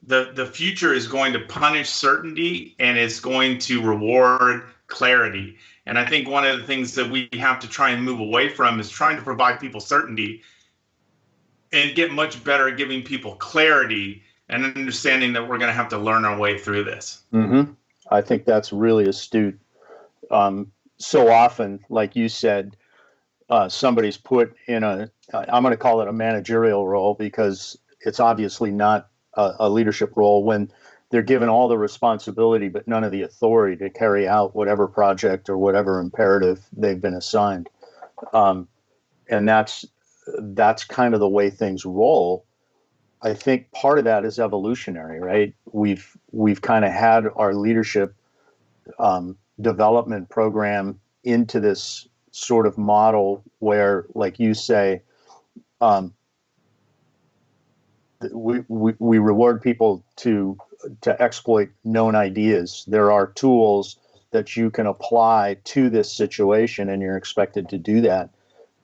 [0.09, 5.55] the the future is going to punish certainty and it's going to reward clarity.
[5.85, 8.49] And I think one of the things that we have to try and move away
[8.49, 10.41] from is trying to provide people certainty
[11.71, 15.89] and get much better at giving people clarity and understanding that we're going to have
[15.89, 17.21] to learn our way through this.
[17.31, 17.71] Mm-hmm.
[18.09, 19.59] I think that's really astute.
[20.31, 22.75] Um, so often, like you said,
[23.49, 28.19] uh, somebody's put in a, I'm going to call it a managerial role because it's
[28.19, 30.71] obviously not a, a leadership role when
[31.09, 35.49] they're given all the responsibility but none of the authority to carry out whatever project
[35.49, 37.69] or whatever imperative they've been assigned.
[38.33, 38.67] Um,
[39.29, 39.85] and that's
[40.39, 42.45] that's kind of the way things roll.
[43.21, 45.53] I think part of that is evolutionary, right?
[45.71, 48.15] We've we've kind of had our leadership
[48.97, 55.01] um, development program into this sort of model where, like you say,
[55.81, 56.13] um,
[58.31, 60.57] we, we, we reward people to
[61.01, 62.85] to exploit known ideas.
[62.87, 63.97] There are tools
[64.31, 68.29] that you can apply to this situation, and you're expected to do that.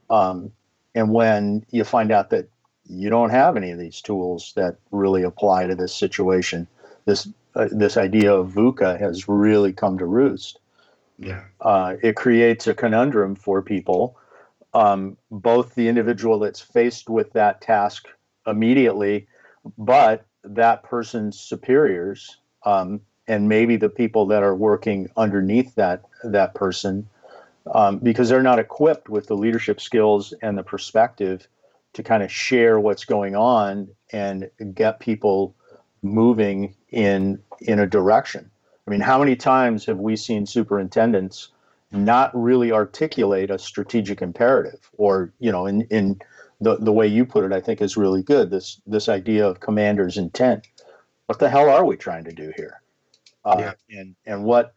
[0.09, 0.51] Um,
[0.93, 2.47] and when you find out that
[2.89, 6.67] you don't have any of these tools that really apply to this situation,
[7.05, 10.59] this uh, this idea of VUCA has really come to roost.
[11.17, 14.17] Yeah, uh, it creates a conundrum for people,
[14.73, 18.07] um, both the individual that's faced with that task
[18.47, 19.27] immediately,
[19.77, 26.53] but that person's superiors, um, and maybe the people that are working underneath that that
[26.53, 27.07] person
[27.73, 31.47] um, because they're not equipped with the leadership skills and the perspective
[31.93, 35.55] to kind of share what's going on and get people
[36.01, 38.49] moving in in a direction.
[38.87, 41.49] I mean, how many times have we seen superintendents
[41.91, 46.19] not really articulate a strategic imperative or, you know, in, in
[46.61, 48.49] the, the way you put it, I think is really good.
[48.49, 50.67] This this idea of commander's intent.
[51.25, 52.81] What the hell are we trying to do here?
[53.43, 53.99] Uh, yeah.
[53.99, 54.73] And and what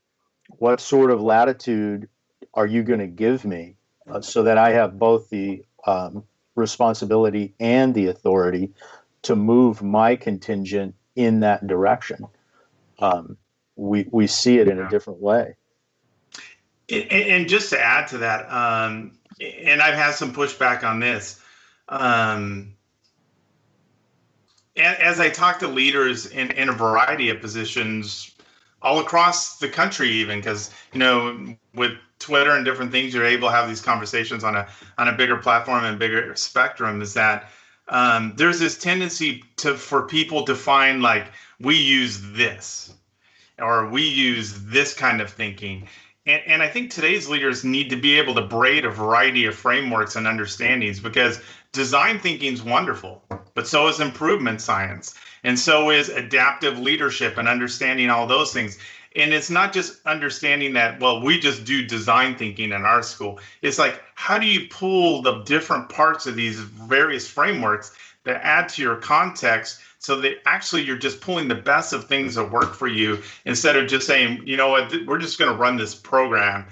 [0.59, 2.09] what sort of latitude
[2.55, 3.77] are you going to give me
[4.11, 8.73] uh, so that I have both the um, responsibility and the authority
[9.23, 12.27] to move my contingent in that direction?
[12.99, 13.37] Um,
[13.77, 15.55] we, we see it in a different way.
[16.91, 21.41] And, and just to add to that, um, and I've had some pushback on this.
[21.89, 22.75] Um,
[24.77, 28.33] as I talk to leaders in, in a variety of positions
[28.81, 33.49] all across the country, even because you know, with Twitter and different things, you're able
[33.49, 37.03] to have these conversations on a on a bigger platform and bigger spectrum.
[37.03, 37.51] Is that
[37.89, 41.27] um, there's this tendency to for people to find like
[41.61, 42.95] we use this
[43.59, 45.89] or we use this kind of thinking.
[46.29, 49.55] And, and I think today's leaders need to be able to braid a variety of
[49.57, 51.41] frameworks and understandings because
[51.73, 55.15] design thinking is wonderful, but so is improvement science.
[55.43, 58.79] And so is adaptive leadership and understanding all those things
[59.17, 63.39] and it's not just understanding that well we just do design thinking in our school
[63.63, 68.69] it's like how do you pull the different parts of these various frameworks that add
[68.69, 72.73] to your context so that actually you're just pulling the best of things that work
[72.73, 75.95] for you instead of just saying you know what we're just going to run this
[75.95, 76.67] program.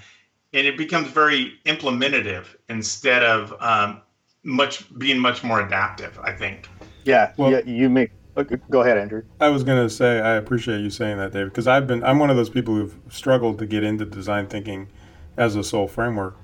[0.55, 4.01] And it becomes very implementative instead of um,
[4.43, 6.71] much being much more adaptive i think.
[7.05, 9.23] Yeah well, yeah you make Okay, go ahead, Andrew.
[9.41, 12.19] I was going to say I appreciate you saying that, David, because I've been I'm
[12.19, 14.89] one of those people who've struggled to get into design thinking
[15.37, 16.37] as a sole framework,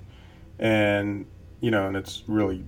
[0.58, 1.24] and
[1.60, 2.64] you know, and it's really,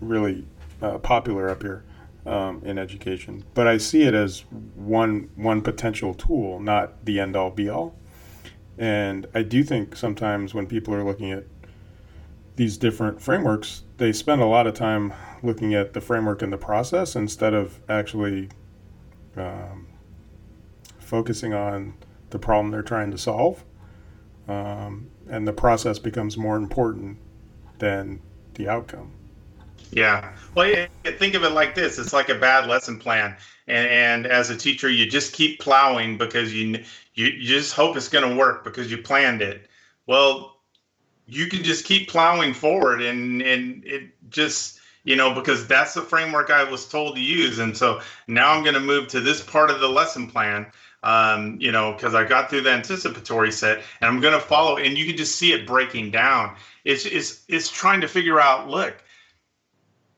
[0.00, 0.44] really
[0.80, 1.84] uh, popular up here
[2.26, 3.44] um, in education.
[3.54, 7.94] But I see it as one one potential tool, not the end all be all.
[8.78, 11.44] And I do think sometimes when people are looking at
[12.56, 16.58] these different frameworks, they spend a lot of time looking at the framework and the
[16.58, 18.48] process instead of actually
[19.36, 19.86] um,
[20.98, 21.94] focusing on
[22.30, 23.64] the problem they're trying to solve.
[24.48, 27.18] Um, and the process becomes more important
[27.78, 28.20] than
[28.54, 29.12] the outcome.
[29.94, 30.36] Yeah.
[30.56, 33.36] Well, think of it like this: it's like a bad lesson plan,
[33.68, 37.96] and, and as a teacher, you just keep plowing because you you, you just hope
[37.96, 39.68] it's going to work because you planned it.
[40.06, 40.56] Well,
[41.26, 46.02] you can just keep plowing forward, and and it just you know, because that's the
[46.02, 47.58] framework I was told to use.
[47.58, 50.66] And so now I'm going to move to this part of the lesson plan,
[51.02, 54.78] um, you know, because I got through the anticipatory set and I'm going to follow.
[54.78, 56.56] And you can just see it breaking down.
[56.84, 59.03] It's, it's, it's trying to figure out look,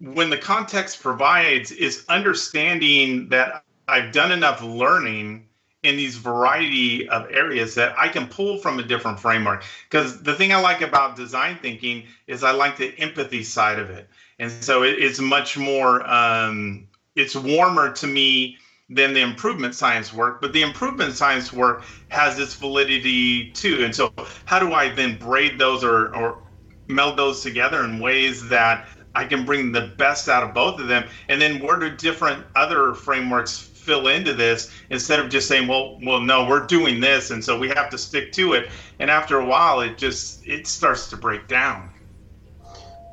[0.01, 5.47] when the context provides, is understanding that I've done enough learning
[5.83, 9.65] in these variety of areas that I can pull from a different framework.
[9.89, 13.91] Because the thing I like about design thinking is I like the empathy side of
[13.91, 19.75] it and so it, it's much more um, it's warmer to me than the improvement
[19.75, 23.85] science work, but the improvement science work has its validity too.
[23.85, 24.13] And so,
[24.45, 26.43] how do I then braid those or, or
[26.87, 30.89] meld those together in ways that I can bring the best out of both of
[30.89, 31.09] them?
[31.29, 35.99] And then, where do different other frameworks fill into this instead of just saying, well,
[36.05, 38.69] well, no, we're doing this, and so we have to stick to it.
[38.99, 41.91] And after a while, it just it starts to break down.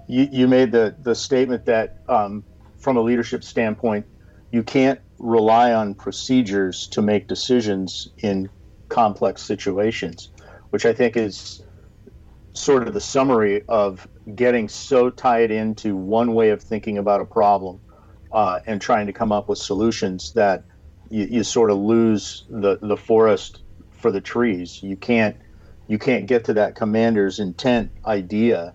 [0.08, 2.44] You, you made the the statement that um,
[2.78, 4.06] from a leadership standpoint,
[4.52, 8.50] you can't rely on procedures to make decisions in
[8.90, 10.30] complex situations,
[10.72, 11.64] which I think is
[12.54, 17.26] sort of the summary of getting so tied into one way of thinking about a
[17.26, 17.80] problem
[18.32, 20.64] uh, and trying to come up with solutions that
[21.10, 24.82] you, you sort of lose the, the forest for the trees.
[24.82, 25.38] You can't
[25.88, 28.74] you can't get to that commander's intent idea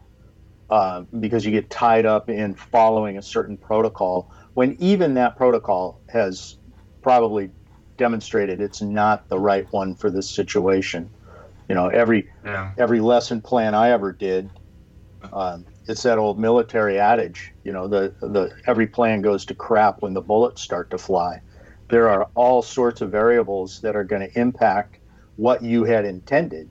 [0.68, 6.00] uh, because you get tied up in following a certain protocol when even that protocol
[6.08, 6.56] has
[7.00, 7.50] probably
[7.96, 11.11] demonstrated it's not the right one for this situation.
[11.68, 12.72] You know, every yeah.
[12.78, 14.50] every lesson plan I ever did,
[15.33, 17.52] um, it's that old military adage.
[17.64, 21.40] You know, the the every plan goes to crap when the bullets start to fly.
[21.88, 24.98] There are all sorts of variables that are going to impact
[25.37, 26.68] what you had intended,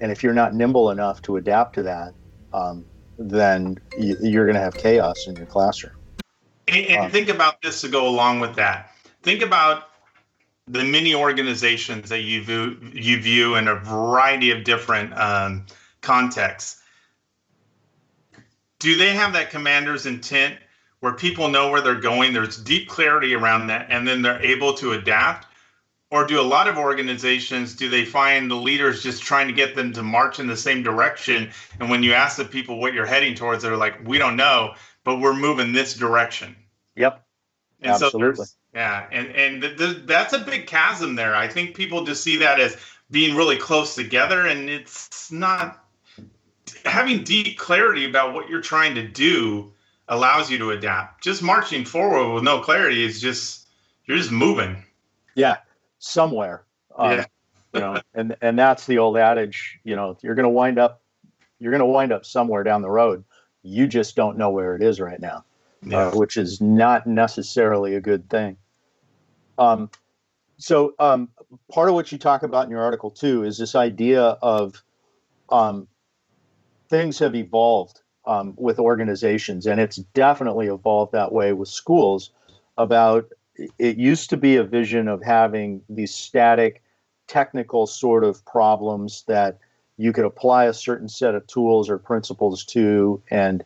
[0.00, 2.14] and if you're not nimble enough to adapt to that,
[2.52, 2.84] um,
[3.18, 5.92] then you're going to have chaos in your classroom.
[6.68, 8.92] And, and think about this to go along with that.
[9.22, 9.88] Think about
[10.68, 15.66] the many organizations that you view, you view in a variety of different um,
[16.00, 16.77] contexts.
[18.78, 20.56] Do they have that commander's intent
[21.00, 22.32] where people know where they're going?
[22.32, 25.46] There's deep clarity around that, and then they're able to adapt.
[26.10, 29.76] Or do a lot of organizations do they find the leaders just trying to get
[29.76, 31.50] them to march in the same direction?
[31.80, 34.74] And when you ask the people what you're heading towards, they're like, "We don't know."
[35.08, 36.54] but we're moving this direction.
[36.96, 37.24] Yep.
[37.80, 38.44] And Absolutely.
[38.44, 41.34] So yeah, and and th- th- that's a big chasm there.
[41.34, 42.76] I think people just see that as
[43.10, 45.82] being really close together, and it's not.
[46.84, 49.72] Having deep clarity about what you're trying to do
[50.08, 51.22] allows you to adapt.
[51.22, 53.66] Just marching forward with no clarity is just
[54.06, 54.84] you're just moving.
[55.34, 55.58] Yeah,
[55.98, 56.64] somewhere.
[56.96, 57.24] Um, yeah.
[57.74, 59.78] you know, and and that's the old adage.
[59.84, 61.02] You know, you're going to wind up,
[61.58, 63.24] you're going to wind up somewhere down the road
[63.62, 65.44] you just don't know where it is right now,
[65.82, 66.08] yeah.
[66.08, 68.56] uh, which is not necessarily a good thing.
[69.58, 69.90] Um,
[70.56, 71.28] so um,
[71.70, 74.82] part of what you talk about in your article too is this idea of
[75.50, 75.88] um,
[76.88, 82.30] things have evolved um, with organizations, and it's definitely evolved that way with schools.
[82.76, 83.28] About
[83.78, 86.82] it used to be a vision of having these static,
[87.26, 89.58] technical sort of problems that
[89.96, 93.64] you could apply a certain set of tools or principles to and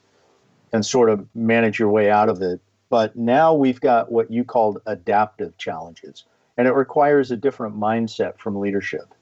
[0.72, 2.58] and sort of manage your way out of it.
[2.88, 6.24] But now we've got what you called adaptive challenges,
[6.56, 9.14] and it requires a different mindset from leadership.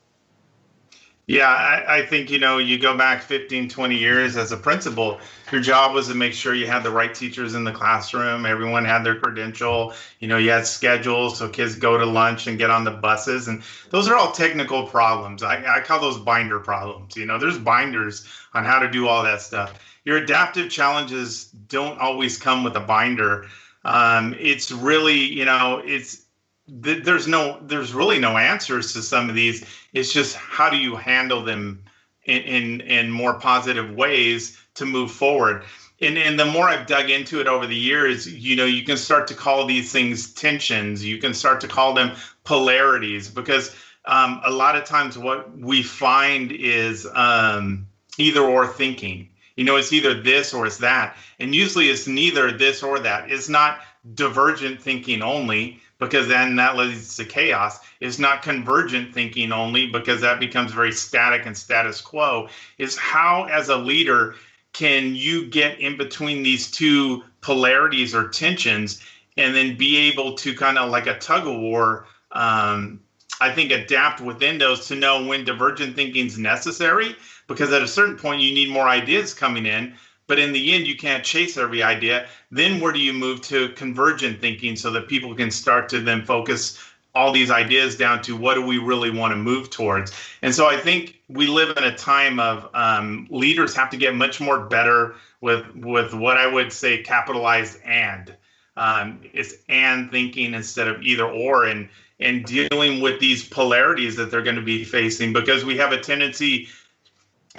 [1.31, 5.21] Yeah, I, I, think, you know, you go back 15, 20 years as a principal,
[5.53, 8.45] your job was to make sure you had the right teachers in the classroom.
[8.45, 9.95] Everyone had their credential.
[10.19, 13.47] You know, you had schedules so kids go to lunch and get on the buses.
[13.47, 15.45] And those are all technical problems.
[15.45, 17.16] I, I call those binder problems.
[17.16, 19.79] You know, there's binders on how to do all that stuff.
[20.03, 23.47] Your adaptive challenges don't always come with a binder.
[23.85, 26.23] Um, it's really, you know, it's
[26.70, 29.64] there's no there's really no answers to some of these.
[29.92, 31.83] It's just how do you handle them
[32.24, 35.64] in in, in more positive ways to move forward?
[36.00, 38.96] And and the more i've dug into it over the years you know you can
[38.96, 41.04] start to call these things tensions.
[41.04, 43.74] You can start to call them polarities because
[44.06, 49.28] um, a lot of times what we find is um, either or thinking.
[49.56, 51.16] You know it's either this or it's that.
[51.38, 53.30] And usually it's neither this or that.
[53.30, 53.80] It's not
[54.14, 57.78] divergent thinking only because then that leads to chaos.
[58.00, 62.48] It's not convergent thinking only because that becomes very static and status quo.
[62.78, 64.34] Is how, as a leader,
[64.72, 69.01] can you get in between these two polarities or tensions
[69.36, 72.07] and then be able to kind of like a tug of war?
[72.32, 73.01] Um,
[73.42, 77.88] I think adapt within those to know when divergent thinking is necessary because at a
[77.88, 79.94] certain point you need more ideas coming in
[80.31, 82.28] but in the end you can't chase every idea.
[82.53, 86.24] Then where do you move to convergent thinking so that people can start to then
[86.24, 86.78] focus
[87.16, 90.12] all these ideas down to what do we really want to move towards?
[90.43, 94.14] And so i think we live in a time of um, leaders have to get
[94.14, 98.35] much more better with with what i would say capitalized and.
[98.76, 101.89] Um, it's and thinking instead of either or and
[102.20, 106.01] and dealing with these polarities that they're going to be facing because we have a
[106.01, 106.68] tendency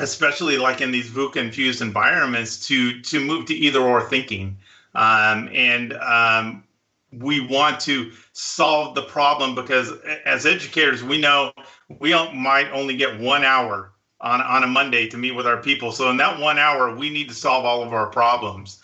[0.02, 4.58] especially like in these VUCA infused environments, to to move to either or thinking.
[4.94, 6.64] Um, and um,
[7.12, 9.92] we want to solve the problem because
[10.26, 11.52] as educators we know
[12.00, 13.92] we might only get one hour
[14.22, 17.10] on, on a monday to meet with our people so in that one hour we
[17.10, 18.80] need to solve all of our problems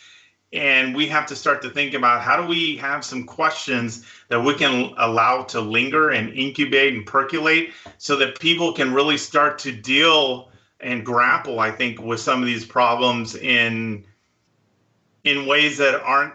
[0.53, 4.41] and we have to start to think about how do we have some questions that
[4.41, 9.57] we can allow to linger and incubate and percolate so that people can really start
[9.59, 10.49] to deal
[10.79, 14.03] and grapple i think with some of these problems in
[15.23, 16.33] in ways that aren't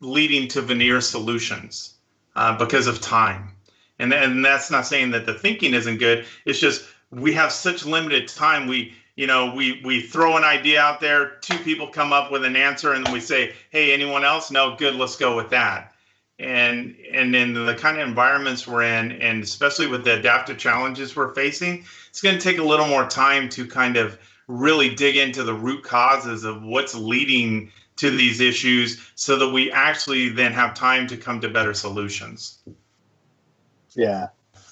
[0.00, 1.94] leading to veneer solutions
[2.34, 3.52] uh, because of time.
[3.98, 6.26] And, and that's not saying that the thinking isn't good.
[6.44, 8.66] It's just we have such limited time.
[8.66, 12.44] We you know we we throw an idea out there two people come up with
[12.44, 14.50] an answer and we say hey anyone else?
[14.50, 15.91] No good let's go with that
[16.38, 21.14] and and in the kind of environments we're in and especially with the adaptive challenges
[21.14, 24.18] we're facing it's going to take a little more time to kind of
[24.48, 29.70] really dig into the root causes of what's leading to these issues so that we
[29.70, 32.58] actually then have time to come to better solutions
[33.94, 34.28] yeah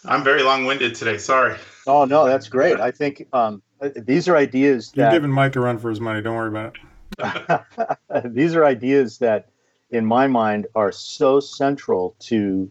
[0.06, 1.56] i'm very long-winded today sorry
[1.86, 5.60] oh no that's great i think um, these are ideas that, You're giving Mike a
[5.60, 6.20] run for his money.
[6.20, 6.76] Don't worry about
[7.18, 8.24] it.
[8.34, 9.49] these are ideas that,
[9.90, 12.70] in my mind, are so central to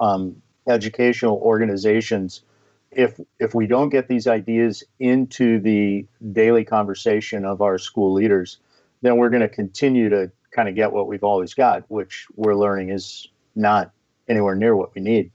[0.00, 2.42] um, educational organizations.
[2.90, 8.58] If if we don't get these ideas into the daily conversation of our school leaders,
[9.02, 12.56] then we're going to continue to kind of get what we've always got, which we're
[12.56, 13.92] learning is not
[14.28, 15.30] anywhere near what we need.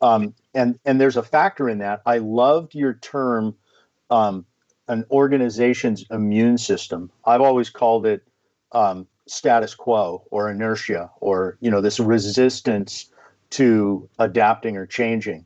[0.00, 2.02] Um, and and there's a factor in that.
[2.04, 3.56] I loved your term
[4.10, 4.44] um,
[4.88, 7.10] an organization's immune system.
[7.24, 8.22] I've always called it
[8.72, 13.10] um, status quo or inertia or you know this resistance
[13.50, 15.44] to adapting or changing.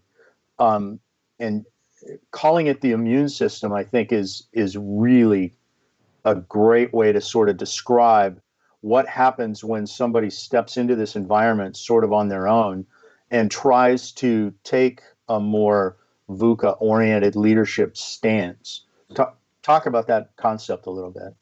[0.58, 0.98] Um,
[1.38, 1.64] and
[2.30, 5.54] calling it the immune system, I think, is is really
[6.24, 8.40] a great way to sort of describe
[8.80, 12.86] what happens when somebody steps into this environment sort of on their own
[13.30, 15.96] and tries to take a more
[16.30, 18.82] VUCA oriented leadership stance.
[19.14, 21.34] Talk, talk about that concept a little bit.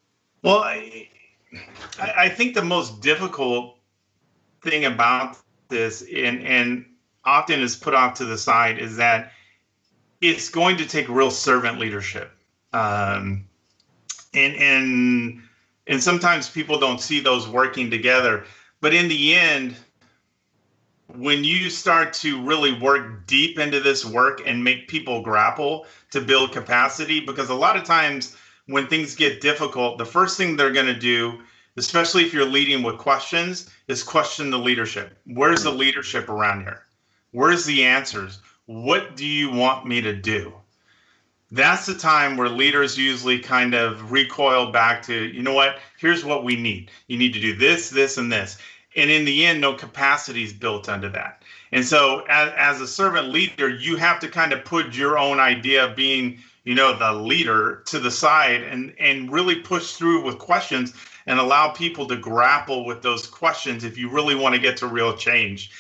[0.43, 1.09] Well, I,
[1.99, 3.79] I think the most difficult
[4.63, 5.37] thing about
[5.69, 6.85] this, and, and
[7.25, 9.33] often is put off to the side, is that
[10.21, 12.31] it's going to take real servant leadership.
[12.73, 13.47] Um,
[14.35, 15.43] and, and,
[15.87, 18.45] and sometimes people don't see those working together.
[18.81, 19.77] But in the end,
[21.15, 26.21] when you start to really work deep into this work and make people grapple to
[26.21, 28.37] build capacity, because a lot of times
[28.67, 31.41] when things get difficult, the first thing they're going to do,
[31.77, 35.17] especially if you're leading with questions, is question the leadership.
[35.27, 36.85] Where's the leadership around here?
[37.33, 38.41] Where's the answers?
[38.67, 40.53] What do you want me to do?
[41.53, 46.25] That's the time where leaders usually kind of recoil back to, you know what, here's
[46.25, 46.91] what we need.
[47.07, 48.59] You need to do this, this, and this
[48.97, 51.43] and in the end no capacity is built under that
[51.73, 55.39] and so as, as a servant leader you have to kind of put your own
[55.39, 60.23] idea of being you know the leader to the side and and really push through
[60.23, 60.93] with questions
[61.27, 64.87] and allow people to grapple with those questions if you really want to get to
[64.87, 65.71] real change.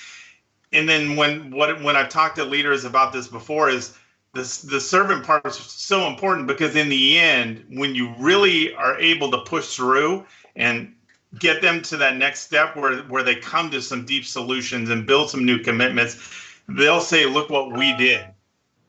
[0.72, 3.98] And then when what when i've talked to leaders about this before is
[4.32, 8.98] this the servant part is so important because in the end when you really are
[9.00, 10.24] able to push through
[10.54, 10.94] and
[11.40, 15.06] get them to that next step where where they come to some deep solutions and
[15.06, 16.30] build some new commitments
[16.68, 18.26] they'll say look what we did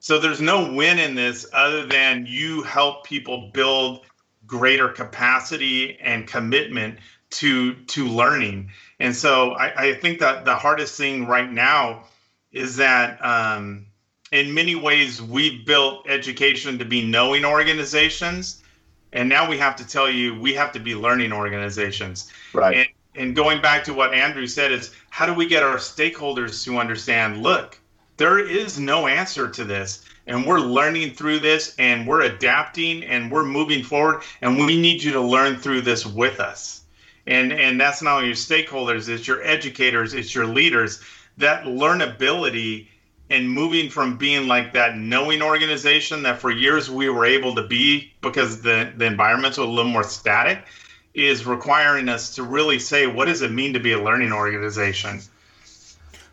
[0.08, 4.06] so there's no win in this other than you help people build
[4.46, 6.98] greater capacity and commitment
[7.30, 8.72] to to learning.
[9.02, 12.06] And so i, I think that the hardest thing right now
[12.54, 13.86] is that um,
[14.32, 18.64] in many ways we've built education to be knowing organizations
[19.12, 22.32] and now we have to tell you we have to be learning organizations.
[22.54, 22.78] Right.
[22.78, 26.64] And, and going back to what andrew said is how do we get our stakeholders
[26.64, 27.78] to understand look
[28.18, 30.04] there is no answer to this.
[30.26, 35.02] And we're learning through this and we're adapting and we're moving forward and we need
[35.02, 36.82] you to learn through this with us.
[37.28, 41.02] And and that's not only your stakeholders it's your educators it's your leaders.
[41.38, 42.88] That learnability
[43.30, 47.64] and moving from being like that knowing organization that for years we were able to
[47.68, 50.66] be because the, the environments a little more static
[51.14, 55.22] is requiring us to really say what does it mean to be a learning organization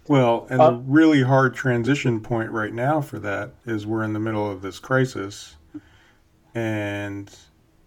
[0.09, 4.13] well and uh, the really hard transition point right now for that is we're in
[4.13, 5.57] the middle of this crisis
[6.55, 7.35] and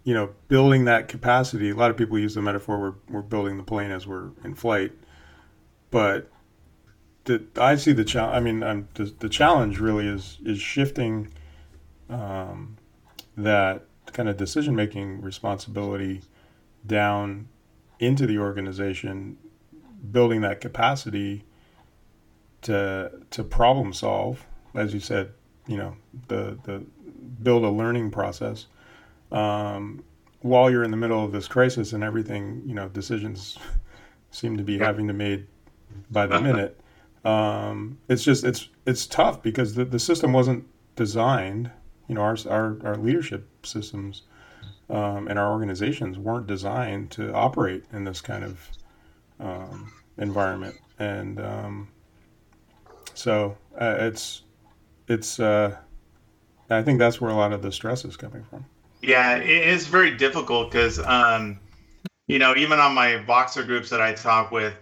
[0.03, 3.57] you know building that capacity a lot of people use the metaphor we're, we're building
[3.57, 4.91] the plane as we're in flight
[5.91, 6.29] but
[7.27, 8.35] the I see the challenge.
[8.35, 11.31] I mean, I'm, the, the challenge really is is shifting
[12.09, 12.77] um,
[13.35, 16.23] that kind of decision making responsibility
[16.85, 17.49] down
[17.99, 19.37] into the organization,
[20.11, 21.43] building that capacity,
[22.63, 24.45] to to problem solve,
[24.75, 25.31] as you said,
[25.67, 25.95] you know,
[26.27, 26.85] the the
[27.43, 28.67] build a learning process.
[29.31, 30.03] Um,
[30.41, 33.57] while you're in the middle of this crisis and everything, you know, decisions
[34.31, 35.47] seem to be having to made
[36.11, 36.79] by the minute.
[37.25, 41.71] Um, it's just it's it's tough because the, the system wasn't designed.
[42.07, 44.23] You know, our our, our leadership systems
[44.89, 48.71] um, and our organizations weren't designed to operate in this kind of
[49.39, 51.89] um, environment, and um,
[53.17, 54.43] so uh, it's
[55.07, 55.39] it's.
[55.39, 55.75] Uh,
[56.69, 58.65] I think that's where a lot of the stress is coming from.
[59.01, 61.59] Yeah, it is very difficult because, um,
[62.27, 64.73] you know, even on my Voxer groups that I talk with,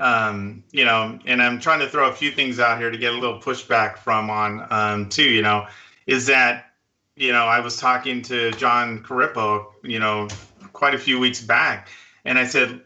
[0.00, 3.14] um, you know, and I'm trying to throw a few things out here to get
[3.14, 5.66] a little pushback from on um, too, you know,
[6.06, 6.72] is that,
[7.16, 10.28] you know, I was talking to John Corippo, you know,
[10.72, 11.88] quite a few weeks back,
[12.24, 12.82] and I said,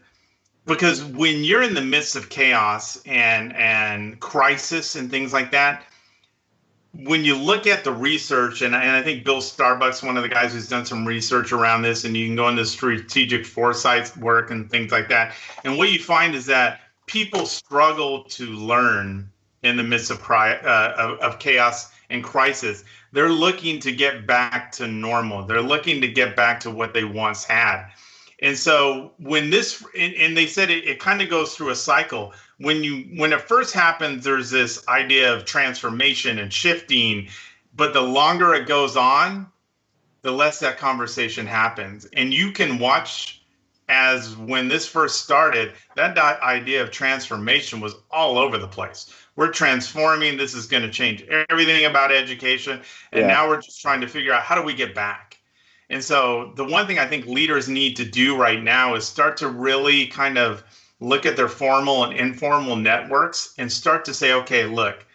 [0.65, 5.83] because when you're in the midst of chaos and and crisis and things like that,
[7.03, 10.29] when you look at the research, and, and I think Bill Starbuck's one of the
[10.29, 14.51] guys who's done some research around this, and you can go into strategic foresight work
[14.51, 15.35] and things like that.
[15.63, 19.29] And what you find is that people struggle to learn
[19.63, 22.83] in the midst of, uh, of, of chaos and crisis.
[23.11, 25.45] They're looking to get back to normal.
[25.45, 27.87] They're looking to get back to what they once had.
[28.45, 31.75] And so when this, and, and they said it, it kind of goes through a
[31.75, 32.31] cycle.
[32.59, 37.27] When you when it first happens there's this idea of transformation and shifting
[37.75, 39.47] but the longer it goes on
[40.21, 42.05] the less that conversation happens.
[42.13, 43.41] And you can watch
[43.89, 49.11] as when this first started that idea of transformation was all over the place.
[49.35, 52.79] We're transforming this is going to change everything about education
[53.11, 53.27] and yeah.
[53.27, 55.34] now we're just trying to figure out how do we get back
[55.89, 59.37] and so the one thing i think leaders need to do right now is start
[59.37, 60.63] to really kind of
[60.99, 65.05] look at their formal and informal networks and start to say, okay, look,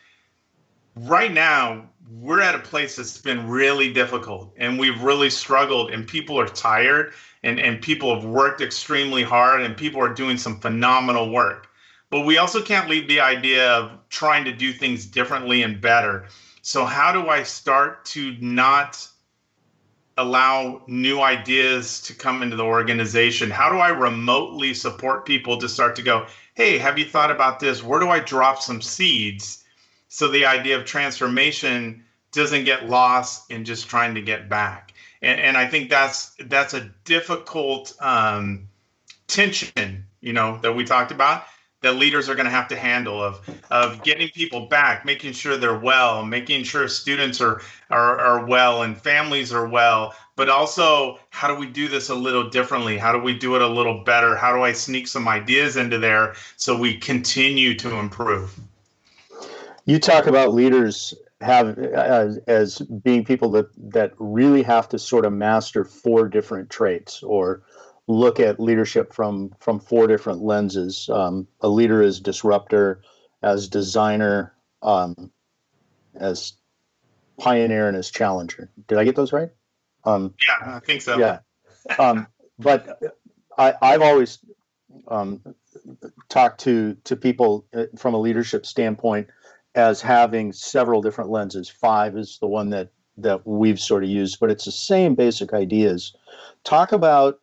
[0.94, 6.06] right now we're at a place that's been really difficult and we've really struggled and
[6.06, 7.12] people are tired
[7.42, 11.68] and, and people have worked extremely hard and people are doing some phenomenal work.
[12.10, 16.26] But we also can't leave the idea of trying to do things differently and better.
[16.62, 19.06] So, how do I start to not
[20.16, 23.50] allow new ideas to come into the organization?
[23.50, 27.60] How do I remotely support people to start to go, hey, have you thought about
[27.60, 27.82] this?
[27.82, 29.64] Where do I drop some seeds
[30.08, 34.92] so the idea of transformation doesn't get lost in just trying to get back?
[35.22, 38.68] And, and I think that's that's a difficult um,
[39.26, 41.44] tension, you know, that we talked about
[41.82, 45.56] that leaders are going to have to handle of of getting people back, making sure
[45.56, 51.18] they're well, making sure students are are, are well and families are well, but also
[51.30, 52.98] how do we do this a little differently?
[52.98, 54.36] How do we do it a little better?
[54.36, 58.58] How do I sneak some ideas into there so we continue to improve?
[59.86, 65.24] You talk about leaders have as, as being people that that really have to sort
[65.24, 67.62] of master four different traits or
[68.06, 71.08] look at leadership from from four different lenses.
[71.12, 73.02] Um, a leader is disruptor,
[73.42, 75.30] as designer, um,
[76.14, 76.54] as
[77.38, 78.70] pioneer, and as challenger.
[78.88, 79.50] Did I get those right?
[80.04, 81.18] Um, yeah, I think so.
[81.18, 81.40] Yeah,
[81.98, 82.26] um,
[82.58, 83.00] but
[83.56, 84.38] I, I've always
[85.08, 85.42] um,
[86.28, 89.28] talked to to people uh, from a leadership standpoint
[89.74, 91.68] as having several different lenses.
[91.68, 95.52] Five is the one that that we've sort of used, but it's the same basic
[95.52, 96.14] ideas.
[96.64, 97.40] Talk about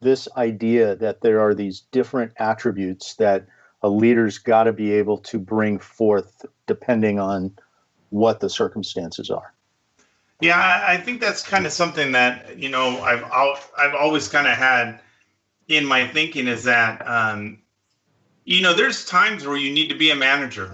[0.00, 3.46] this idea that there are these different attributes that
[3.82, 7.56] a leader's got to be able to bring forth depending on
[8.10, 9.52] what the circumstances are.
[10.40, 13.24] Yeah, I think that's kind of something that you know I've
[13.78, 15.00] I've always kind of had
[15.68, 17.58] in my thinking is that um,
[18.44, 20.70] you know there's times where you need to be a manager,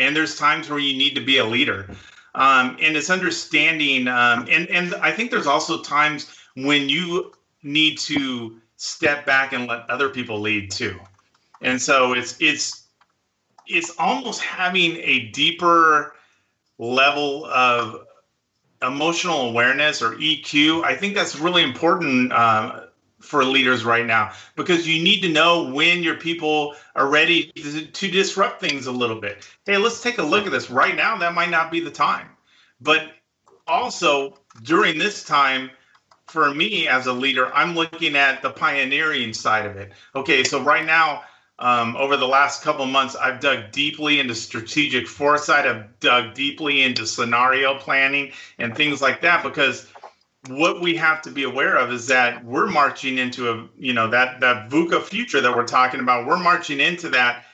[0.00, 1.88] and there's times where you need to be a leader,
[2.34, 4.08] um, and it's understanding.
[4.08, 7.32] Um, and and I think there's also times when you
[7.62, 10.98] need to step back and let other people lead too.
[11.60, 12.84] And so it's it's
[13.66, 16.14] it's almost having a deeper
[16.78, 18.06] level of
[18.82, 20.84] emotional awareness or EQ.
[20.84, 22.86] I think that's really important uh,
[23.20, 27.86] for leaders right now because you need to know when your people are ready to,
[27.86, 29.48] to disrupt things a little bit.
[29.64, 31.16] Hey, let's take a look at this right now.
[31.16, 32.28] That might not be the time,
[32.80, 33.12] but
[33.68, 35.70] also during this time
[36.32, 39.92] for me as a leader, I'm looking at the pioneering side of it.
[40.16, 41.22] Okay, so right now,
[41.58, 45.66] um, over the last couple months, I've dug deeply into strategic foresight.
[45.66, 49.86] I've dug deeply into scenario planning and things like that because
[50.48, 54.08] what we have to be aware of is that we're marching into a you know
[54.08, 56.26] that that VUCA future that we're talking about.
[56.26, 57.44] We're marching into that,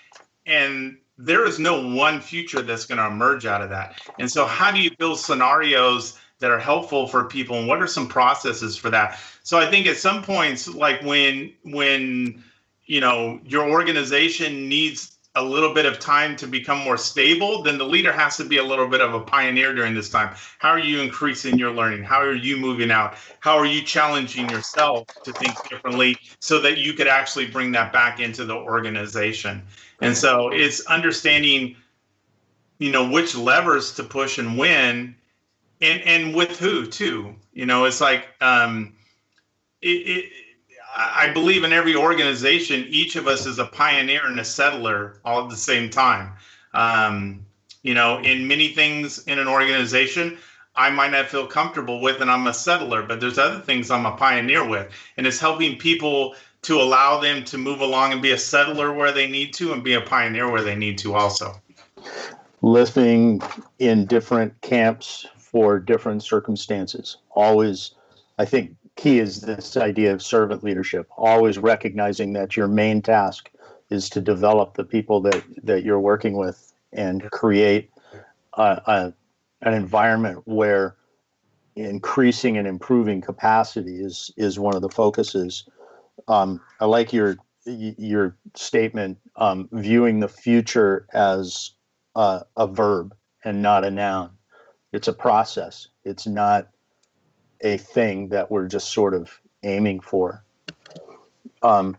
[0.47, 4.01] and there is no one future that's going to emerge out of that.
[4.19, 7.87] And so, how do you build scenarios that are helpful for people, and what are
[7.87, 9.19] some processes for that?
[9.43, 12.43] So, I think at some points, like when when
[12.87, 17.79] you know your organization needs a little bit of time to become more stable, then
[17.79, 20.35] the leader has to be a little bit of a pioneer during this time.
[20.59, 22.03] How are you increasing your learning?
[22.03, 23.17] How are you moving out?
[23.39, 27.93] How are you challenging yourself to think differently so that you could actually bring that
[27.93, 29.63] back into the organization?
[30.01, 31.77] And so it's understanding,
[32.79, 35.15] you know, which levers to push and when,
[35.81, 37.35] and and with who too.
[37.53, 38.95] You know, it's like um,
[39.83, 40.33] it, it
[40.97, 45.45] I believe in every organization, each of us is a pioneer and a settler all
[45.45, 46.33] at the same time.
[46.75, 47.47] Um,
[47.83, 50.39] you know, in many things in an organization,
[50.75, 54.07] I might not feel comfortable with, and I'm a settler, but there's other things I'm
[54.07, 54.91] a pioneer with.
[55.17, 59.13] And it's helping people to allow them to move along and be a settler where
[59.13, 61.55] they need to and be a pioneer where they need to also.
[62.63, 63.41] Living
[63.79, 67.17] in different camps for different circumstances.
[67.31, 67.93] Always,
[68.39, 73.51] I think key is this idea of servant leadership, always recognizing that your main task
[73.91, 77.91] is to develop the people that, that you're working with and create
[78.55, 79.15] a, a,
[79.63, 80.97] an environment where
[81.77, 85.65] increasing and improving capacity is, is one of the focuses.
[86.27, 91.73] Um, I like your your statement, um, viewing the future as
[92.15, 94.31] a, a verb and not a noun.
[94.93, 95.89] It's a process.
[96.05, 96.69] It's not
[97.61, 99.31] a thing that we're just sort of
[99.63, 100.45] aiming for.
[101.63, 101.97] Um,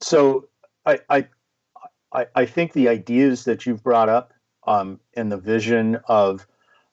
[0.00, 0.48] so
[0.86, 4.32] I, I, I, think the ideas that you've brought up
[4.66, 6.46] um, and the vision of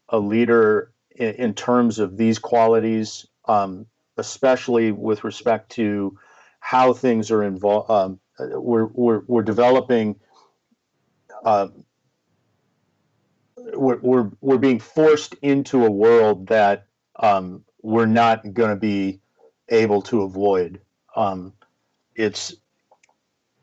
[0.10, 3.86] a leader in, in terms of these qualities, um,
[4.18, 6.18] especially with respect to
[6.62, 10.16] how things are involved, um, we're, we're, we're developing.
[11.44, 11.68] Uh,
[13.76, 19.20] we're, we're, we're being forced into a world that um, we're not going to be
[19.70, 20.82] able to avoid.
[21.16, 21.54] Um,
[22.16, 22.56] it's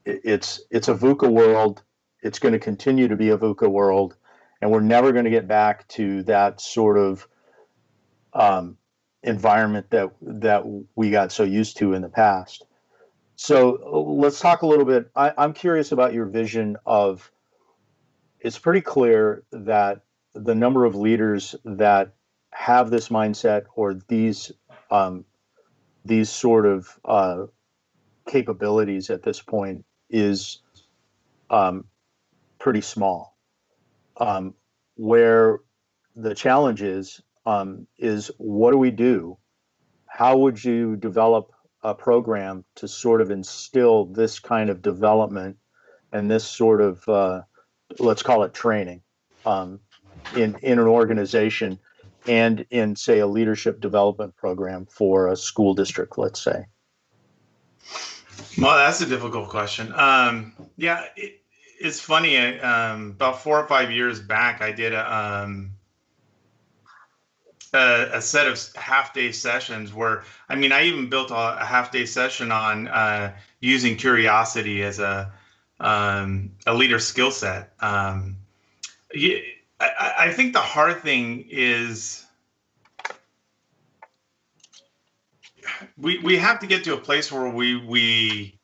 [0.04, 1.82] it's it's a VUCA world.
[2.22, 4.16] It's going to continue to be a VUCA world,
[4.60, 7.26] and we're never going to get back to that sort of
[8.32, 8.76] um,
[9.22, 10.62] environment that that
[10.94, 12.64] we got so used to in the past.
[13.36, 15.10] So let's talk a little bit.
[15.16, 17.30] I, I'm curious about your vision of.
[18.42, 20.02] It's pretty clear that
[20.34, 22.14] the number of leaders that
[22.52, 24.50] have this mindset or these
[24.90, 25.24] um,
[26.04, 27.46] these sort of uh,
[28.28, 30.58] capabilities at this point is
[31.50, 31.84] um,
[32.58, 33.36] pretty small.
[34.16, 34.54] Um,
[34.96, 35.60] where
[36.16, 39.38] the challenge is um, is what do we do?
[40.06, 45.56] How would you develop a program to sort of instill this kind of development
[46.12, 47.42] and this sort of uh,
[47.98, 49.02] let's call it training
[49.46, 49.80] um,
[50.36, 51.78] in in an organization
[52.26, 56.66] and in, say, a leadership development program for a school district, let's say?
[58.58, 59.92] Well, that's a difficult question.
[59.94, 61.40] Um, yeah, it,
[61.80, 62.38] it's funny.
[62.60, 65.72] Um, about four or five years back, I did a, um,
[67.72, 71.64] a, a, set of half day sessions where, I mean, I even built a, a
[71.64, 75.32] half day session on uh, using curiosity as a,
[75.82, 77.74] um, a leader skill set.
[77.80, 78.36] Um,
[79.14, 82.24] I, I think the hard thing is
[85.98, 88.58] we we have to get to a place where we we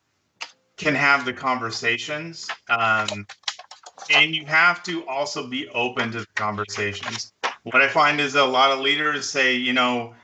[0.77, 3.27] can have the conversations um,
[4.11, 7.33] and you have to also be open to the conversations
[7.65, 10.15] what i find is a lot of leaders say you know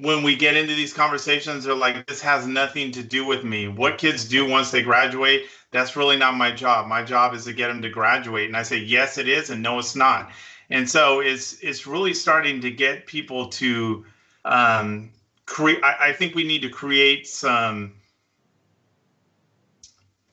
[0.00, 3.68] when we get into these conversations they're like this has nothing to do with me
[3.68, 6.88] what kids do once they graduate that's really not my job.
[6.88, 8.48] My job is to get them to graduate.
[8.48, 10.30] And I say, yes, it is, and no, it's not.
[10.68, 14.04] And so it's it's really starting to get people to
[14.44, 15.10] um,
[15.46, 15.82] create.
[15.82, 17.94] I, I think we need to create some.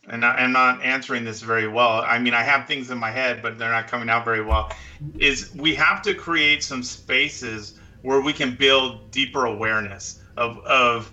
[0.10, 2.02] And I, I'm not answering this very well.
[2.02, 4.72] I mean, I have things in my head, but they're not coming out very well.
[5.20, 11.12] Is we have to create some spaces where we can build deeper awareness of of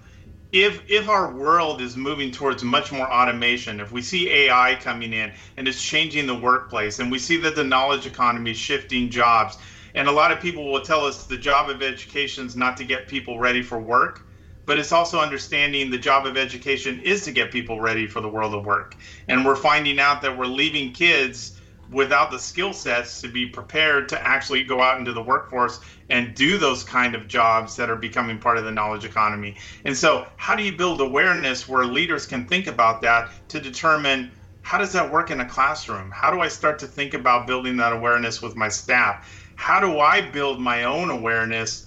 [0.52, 5.12] if if our world is moving towards much more automation, if we see AI coming
[5.12, 9.10] in and it's changing the workplace, and we see that the knowledge economy is shifting
[9.10, 9.58] jobs,
[9.94, 12.84] and a lot of people will tell us the job of education is not to
[12.84, 14.24] get people ready for work,
[14.66, 18.28] but it's also understanding the job of education is to get people ready for the
[18.28, 18.96] world of work.
[19.28, 21.53] And we're finding out that we're leaving kids
[21.94, 25.80] without the skill sets to be prepared to actually go out into the workforce
[26.10, 29.56] and do those kind of jobs that are becoming part of the knowledge economy.
[29.84, 34.32] And so, how do you build awareness where leaders can think about that to determine
[34.62, 36.10] how does that work in a classroom?
[36.10, 39.30] How do I start to think about building that awareness with my staff?
[39.56, 41.86] How do I build my own awareness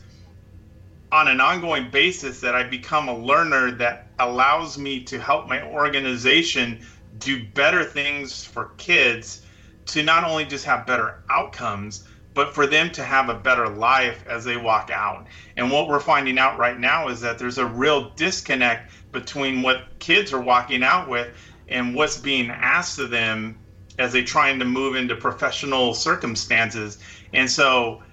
[1.12, 5.64] on an ongoing basis that I become a learner that allows me to help my
[5.64, 6.86] organization
[7.18, 9.42] do better things for kids
[9.88, 14.24] to not only just have better outcomes, but for them to have a better life
[14.28, 15.26] as they walk out.
[15.56, 19.86] And what we're finding out right now is that there's a real disconnect between what
[19.98, 21.36] kids are walking out with
[21.68, 23.58] and what's being asked of them
[23.98, 27.00] as they're trying to move into professional circumstances.
[27.34, 28.04] And so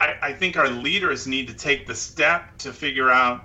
[0.00, 3.44] I, I think our leaders need to take the step to figure out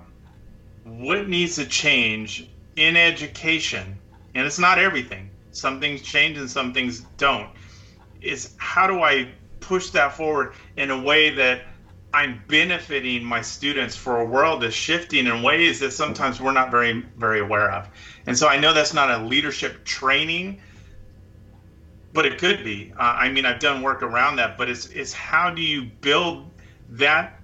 [0.84, 3.98] what needs to change in education.
[4.34, 5.28] And it's not everything.
[5.52, 7.50] Some things change and some things don't.
[8.20, 11.62] Is how do I push that forward in a way that
[12.14, 16.70] I'm benefiting my students for a world that's shifting in ways that sometimes we're not
[16.70, 17.88] very very aware of.
[18.26, 20.60] And so I know that's not a leadership training,
[22.12, 22.92] but it could be.
[22.98, 26.50] Uh, I mean, I've done work around that, but it's it's how do you build
[26.90, 27.41] that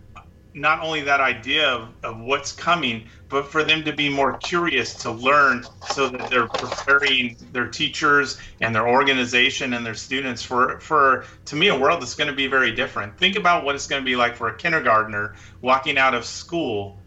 [0.58, 4.94] not only that idea of, of what's coming, but for them to be more curious
[4.94, 10.80] to learn so that they're preparing their teachers and their organization and their students for,
[10.80, 13.16] for to me, a world that's going to be very different.
[13.18, 16.98] Think about what it's going to be like for a kindergartner walking out of school,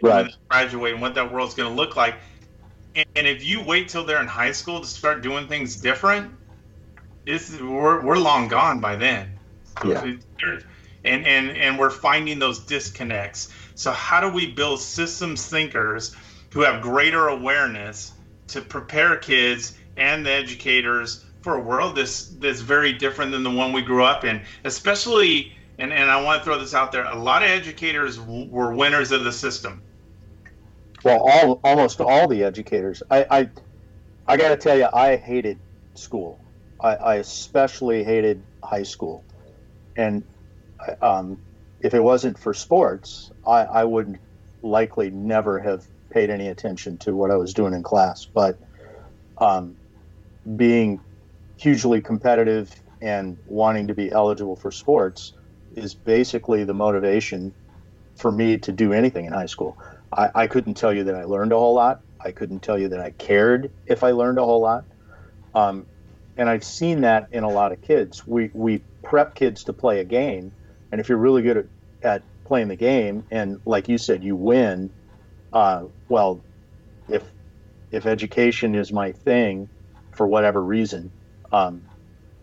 [0.00, 0.30] right.
[0.48, 2.16] graduate, and what that world's going to look like.
[2.94, 6.32] And, and if you wait till they're in high school to start doing things different,
[7.24, 9.32] it's, we're, we're long gone by then.
[9.84, 10.14] Yeah
[11.06, 13.48] and and and we're finding those disconnects.
[13.74, 16.14] So how do we build systems thinkers
[16.52, 18.12] who have greater awareness
[18.48, 23.50] to prepare kids and the educators for a world that's that's very different than the
[23.50, 24.42] one we grew up in?
[24.64, 28.50] Especially and, and i want to throw this out there a lot of educators w-
[28.50, 29.82] were winners of the system.
[31.04, 33.02] Well all almost all the educators.
[33.10, 33.50] I i,
[34.26, 35.60] I got to tell you i hated
[35.96, 36.40] school.
[36.80, 39.24] I, I especially hated high school.
[39.96, 40.24] And
[41.00, 41.38] um,
[41.80, 44.18] if it wasn't for sports, I, I would
[44.62, 48.26] likely never have paid any attention to what I was doing in class.
[48.32, 48.58] But
[49.38, 49.76] um,
[50.56, 51.00] being
[51.56, 55.32] hugely competitive and wanting to be eligible for sports
[55.76, 57.52] is basically the motivation
[58.16, 59.76] for me to do anything in high school.
[60.12, 62.00] I, I couldn't tell you that I learned a whole lot.
[62.24, 64.84] I couldn't tell you that I cared if I learned a whole lot.
[65.54, 65.86] Um,
[66.36, 68.26] and I've seen that in a lot of kids.
[68.26, 70.52] We, we prep kids to play a game
[70.92, 71.66] and if you're really good at,
[72.02, 74.90] at playing the game, and like you said, you win,
[75.52, 76.40] uh, well,
[77.08, 77.22] if
[77.90, 79.68] if education is my thing
[80.12, 81.10] for whatever reason,
[81.52, 81.82] um,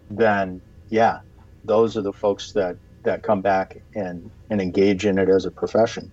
[0.10, 1.20] then yeah,
[1.66, 5.52] those are the folks that that come back and and engage in it as a
[5.52, 6.12] profession.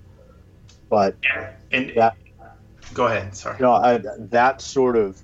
[0.89, 2.17] But yeah, and that,
[2.95, 3.35] go ahead.
[3.35, 3.57] Sorry.
[3.59, 5.21] You know, I, that sort of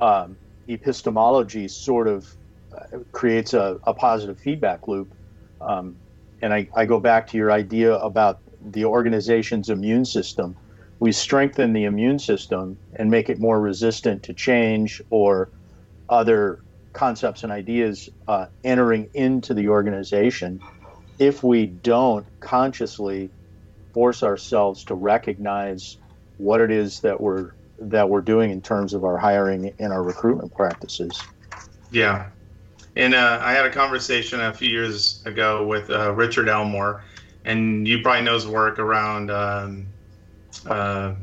[0.00, 0.36] um,
[0.68, 2.32] epistemology sort of
[2.76, 5.12] uh, creates a, a positive feedback loop.
[5.60, 5.96] Um,
[6.42, 10.56] and I, I go back to your idea about the organization's immune system.
[11.00, 15.50] We strengthen the immune system and make it more resistant to change or
[16.08, 16.60] other
[16.92, 20.60] concepts and ideas uh, entering into the organization
[21.18, 23.30] if we don't consciously
[23.92, 25.96] force ourselves to recognize
[26.36, 30.02] what it is that we're that we're doing in terms of our hiring and our
[30.02, 31.20] recruitment practices.
[31.90, 32.30] Yeah,
[32.96, 37.02] and uh, I had a conversation a few years ago with uh, Richard Elmore,
[37.44, 39.86] and you probably know his work around um,
[40.66, 41.14] uh,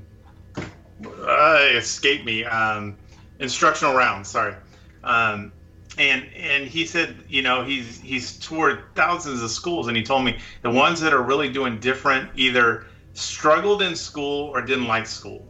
[1.25, 2.97] uh escape me um,
[3.39, 4.29] instructional rounds.
[4.29, 4.55] Sorry,
[5.03, 5.51] um,
[5.97, 10.25] and and he said, you know, he's he's toured thousands of schools, and he told
[10.25, 15.05] me the ones that are really doing different either struggled in school or didn't like
[15.05, 15.45] school.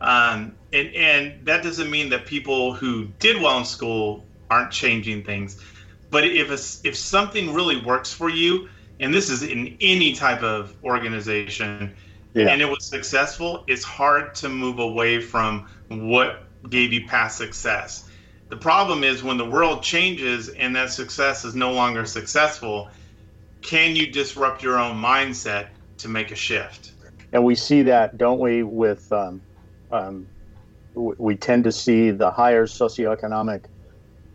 [0.00, 5.24] Um, and, and that doesn't mean that people who did well in school aren't changing
[5.24, 5.60] things.
[6.10, 8.68] But if a, if something really works for you,
[9.00, 11.94] and this is in any type of organization,
[12.34, 12.48] yeah.
[12.50, 18.10] and it was successful, it's hard to move away from what gave you past success.
[18.50, 22.90] The problem is when the world changes and that success is no longer successful,
[23.62, 26.92] can you disrupt your own mindset to make a shift?
[27.32, 29.40] And we see that, don't we, with um,
[29.90, 30.26] um,
[30.94, 33.62] we tend to see the higher socioeconomic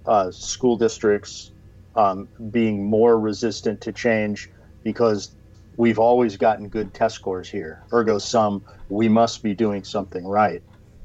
[0.07, 1.51] uh, school districts
[1.95, 4.49] um, being more resistant to change
[4.83, 5.35] because
[5.75, 7.83] we've always gotten good test scores here.
[7.91, 10.63] Ergo sum, we must be doing something right.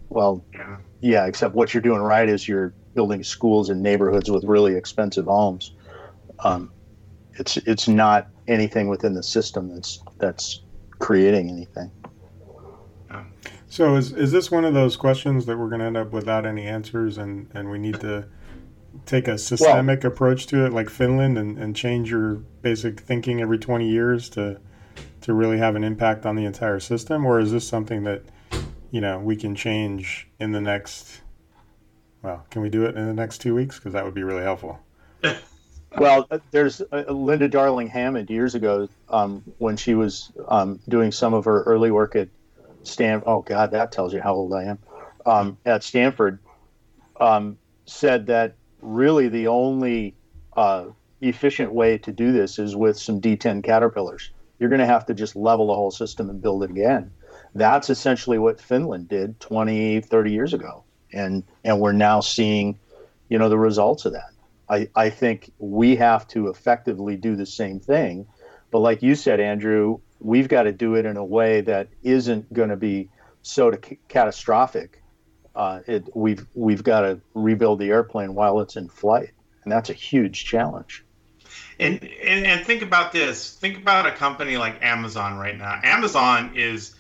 [0.08, 0.76] Well, yeah.
[1.00, 5.24] yeah, except what you're doing right is you're building schools in neighborhoods with really expensive
[5.24, 5.72] homes.
[6.40, 6.70] Um,
[7.38, 10.60] it's it's not anything within the system that's that's
[10.98, 11.90] creating anything.
[13.72, 16.44] So is is this one of those questions that we're going to end up without
[16.44, 18.26] any answers, and and we need to
[19.06, 23.40] take a systemic well, approach to it, like Finland, and, and change your basic thinking
[23.40, 24.60] every twenty years to
[25.22, 28.22] to really have an impact on the entire system, or is this something that
[28.90, 31.20] you know we can change in the next?
[32.22, 33.78] Well, can we do it in the next two weeks?
[33.78, 34.78] Because that would be really helpful.
[35.98, 41.12] Well, uh, there's uh, Linda Darling Hammond years ago um, when she was um, doing
[41.12, 42.28] some of her early work at
[42.82, 43.28] Stanford.
[43.28, 44.78] Oh God, that tells you how old I am.
[45.26, 46.38] Um, at Stanford,
[47.20, 50.14] um, said that really the only
[50.56, 50.86] uh,
[51.20, 54.30] efficient way to do this is with some D10 caterpillars.
[54.58, 57.12] You're going to have to just level the whole system and build it again.
[57.54, 62.78] That's essentially what Finland did 20, 30 years ago, and and we're now seeing,
[63.28, 64.30] you know, the results of that.
[64.68, 68.26] I, I think we have to effectively do the same thing.
[68.70, 72.50] But like you said, Andrew, we've got to do it in a way that isn't
[72.52, 73.10] going to be
[73.42, 73.70] so
[74.08, 75.01] catastrophic.
[75.54, 79.30] Uh, it, we've we've got to rebuild the airplane while it's in flight,
[79.64, 81.04] and that's a huge challenge.
[81.78, 83.54] And, and and think about this.
[83.54, 85.80] Think about a company like Amazon right now.
[85.82, 86.94] Amazon is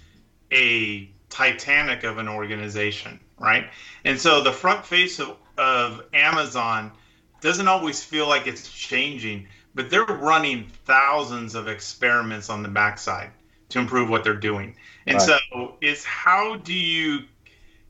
[0.52, 3.66] a titanic of an organization, right?
[4.04, 6.92] And so the front face of, of Amazon
[7.40, 13.30] doesn't always feel like it's changing, but they're running thousands of experiments on the backside
[13.70, 14.76] to improve what they're doing.
[15.06, 15.40] And right.
[15.50, 17.20] so it's how do you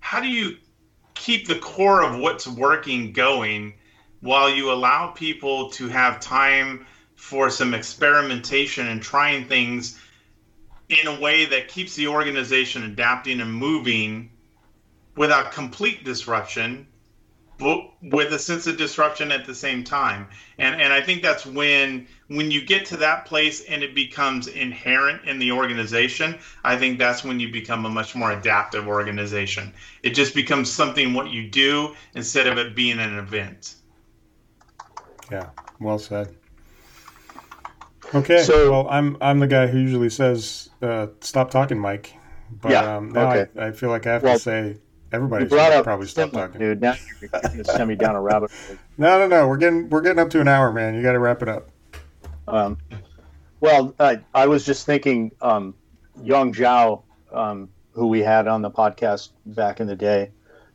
[0.03, 0.57] how do you
[1.15, 3.73] keep the core of what's working going
[4.21, 6.85] while you allow people to have time
[7.15, 9.97] for some experimentation and trying things
[10.89, 14.29] in a way that keeps the organization adapting and moving
[15.17, 16.87] without complete disruption
[17.63, 20.29] but with a sense of disruption at the same time.
[20.59, 24.49] And and I think that's when when you get to that place and it becomes
[24.49, 29.73] inherent in the organization, I think that's when you become a much more adaptive organization.
[30.03, 33.77] It just becomes something what you do instead of it being an event.
[35.31, 35.51] Yeah,
[35.81, 36.35] well said.
[38.15, 42.15] Okay, so, well, I'm I'm the guy who usually says, uh, "Stop talking, Mike."
[42.61, 43.51] But yeah, um, now okay.
[43.59, 44.77] I, I feel like I have well, to say
[45.13, 46.81] Everybody probably stop talking, dude.
[46.81, 48.77] Now you're going to send me down a rabbit hole.
[48.97, 49.47] No, no, no.
[49.47, 50.95] We're getting we're getting up to an hour, man.
[50.95, 51.69] You got to wrap it up.
[52.49, 52.79] Um,
[53.61, 55.75] well, I, I was just thinking, um,
[56.23, 60.31] Yong Zhao, um, who we had on the podcast back in the day,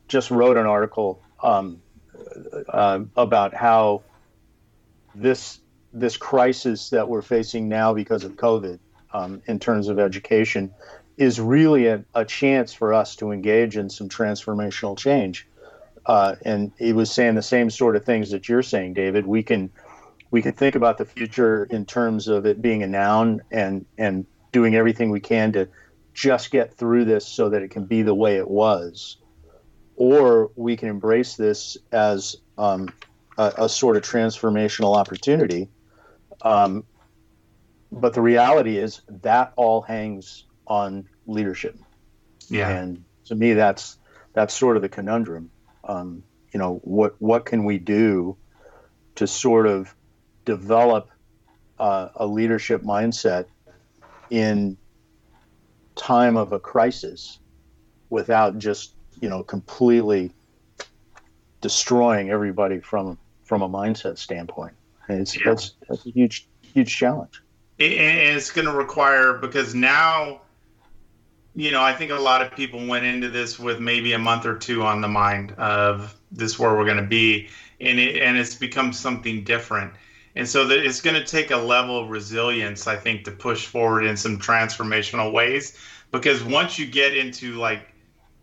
[0.06, 1.82] just wrote an article um,
[2.68, 4.02] uh, about how
[5.14, 5.60] this
[5.92, 8.78] this crisis that we're facing now because of COVID,
[9.12, 10.72] um, in terms of education,
[11.18, 15.46] is really a, a chance for us to engage in some transformational change.
[16.06, 19.26] Uh, and he was saying the same sort of things that you're saying, David.
[19.26, 19.70] We can
[20.30, 24.24] we can think about the future in terms of it being a noun and and
[24.52, 25.68] doing everything we can to
[26.14, 29.18] just get through this so that it can be the way it was,
[29.96, 32.88] or we can embrace this as um,
[33.36, 35.68] a, a, sort of transformational opportunity.
[36.42, 36.84] Um,
[37.92, 41.76] but the reality is that all hangs on leadership.
[42.48, 42.68] Yeah.
[42.68, 43.98] And to me, that's
[44.34, 45.50] that's sort of the conundrum.
[45.84, 48.36] Um, you know, what what can we do
[49.16, 49.94] to sort of
[50.44, 51.10] develop
[51.78, 53.46] uh, a leadership mindset
[54.30, 54.76] in
[55.96, 57.40] time of a crisis
[58.10, 60.32] without just you know completely
[61.60, 64.74] destroying everybody from from a mindset standpoint.
[65.08, 65.42] And it's yeah.
[65.46, 67.42] that's that's a huge huge challenge.
[67.80, 70.40] And it's going to require because now
[71.54, 74.46] you know, I think a lot of people went into this with maybe a month
[74.46, 77.48] or two on the mind of this where we're going to be,
[77.80, 79.92] and it and it's become something different.
[80.36, 83.66] And so that it's going to take a level of resilience, I think, to push
[83.66, 85.76] forward in some transformational ways.
[86.12, 87.92] Because once you get into like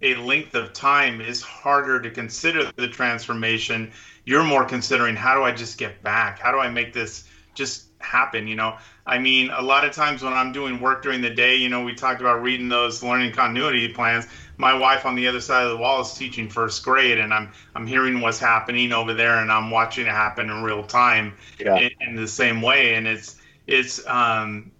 [0.01, 3.91] a length of time, it's harder to consider the transformation.
[4.25, 6.39] You're more considering how do I just get back?
[6.39, 8.47] How do I make this just happen?
[8.47, 11.55] You know, I mean, a lot of times when I'm doing work during the day,
[11.55, 14.27] you know, we talked about reading those learning continuity plans.
[14.57, 17.51] My wife on the other side of the wall is teaching first grade, and I'm
[17.75, 21.77] I'm hearing what's happening over there, and I'm watching it happen in real time yeah.
[21.77, 22.95] in, in, the same way.
[22.95, 23.35] And it's
[23.67, 24.71] it's um,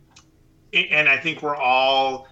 [0.74, 2.28] and I think we're all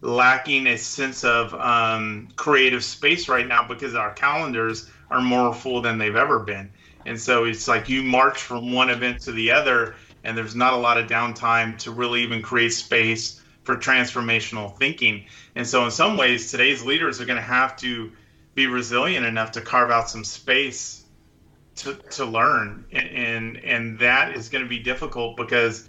[0.00, 5.80] lacking a sense of um, creative space right now because our calendars are more full
[5.80, 6.70] than they've ever been.
[7.08, 9.94] And so it's like you march from one event to the other
[10.24, 15.24] and there's not a lot of downtime to really even create space for transformational thinking.
[15.54, 18.12] And so, in some ways, today's leaders are going to have to
[18.54, 21.04] be resilient enough to carve out some space
[21.76, 25.86] to, to learn, and, and and that is going to be difficult because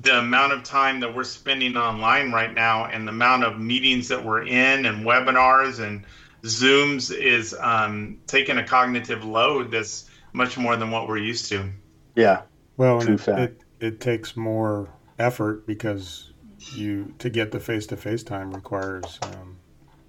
[0.00, 4.08] the amount of time that we're spending online right now and the amount of meetings
[4.08, 6.04] that we're in and webinars and
[6.42, 11.70] Zooms is um, taking a cognitive load that's much more than what we're used to.
[12.14, 12.42] Yeah.
[12.76, 16.32] Well, it, it, it takes more effort because
[16.72, 19.56] you to get the face to face time requires um,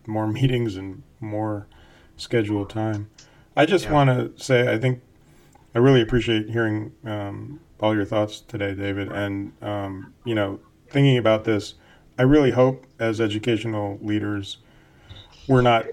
[0.06, 1.68] more meetings and more
[2.18, 3.10] scheduled time.
[3.56, 3.94] I just yeah.
[3.94, 5.02] want to say I think
[5.74, 9.12] I really appreciate hearing um, all your thoughts today, David.
[9.12, 10.60] And, um, you know,
[10.90, 11.76] thinking about this,
[12.18, 14.58] I really hope as educational leaders,
[15.48, 15.86] we're not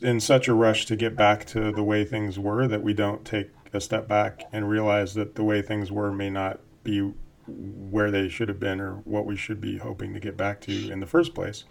[0.00, 3.24] in such a rush to get back to the way things were that we don't
[3.24, 7.12] take a step back and realize that the way things were may not be
[7.46, 10.90] where they should have been or what we should be hoping to get back to
[10.90, 11.64] in the first place.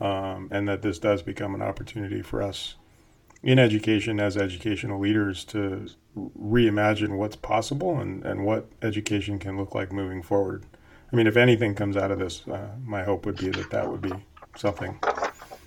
[0.00, 2.74] Um, and that this does become an opportunity for us
[3.42, 9.74] in education as educational leaders to reimagine what's possible and, and what education can look
[9.74, 10.64] like moving forward.
[11.12, 13.90] I mean, if anything comes out of this, uh, my hope would be that that
[13.90, 14.12] would be
[14.56, 14.98] something.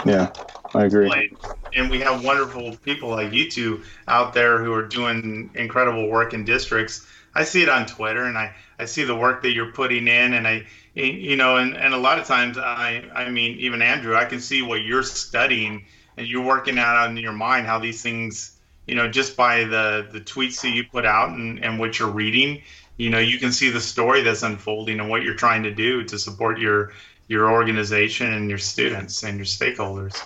[0.05, 0.31] Yeah,
[0.75, 1.37] I agree.
[1.73, 6.33] And we have wonderful people like you two out there who are doing incredible work
[6.33, 7.05] in districts.
[7.33, 10.33] I see it on Twitter and I, I see the work that you're putting in
[10.33, 14.15] and I, you know, and, and a lot of times I, I mean, even Andrew,
[14.15, 15.85] I can see what you're studying
[16.17, 18.57] and you're working out in your mind how these things
[18.87, 22.09] you know just by the the tweets that you put out and, and what you're
[22.09, 22.61] reading
[22.97, 26.03] you know you can see the story that's unfolding and what you're trying to do
[26.03, 26.91] to support your
[27.27, 30.25] your organization and your students and your stakeholders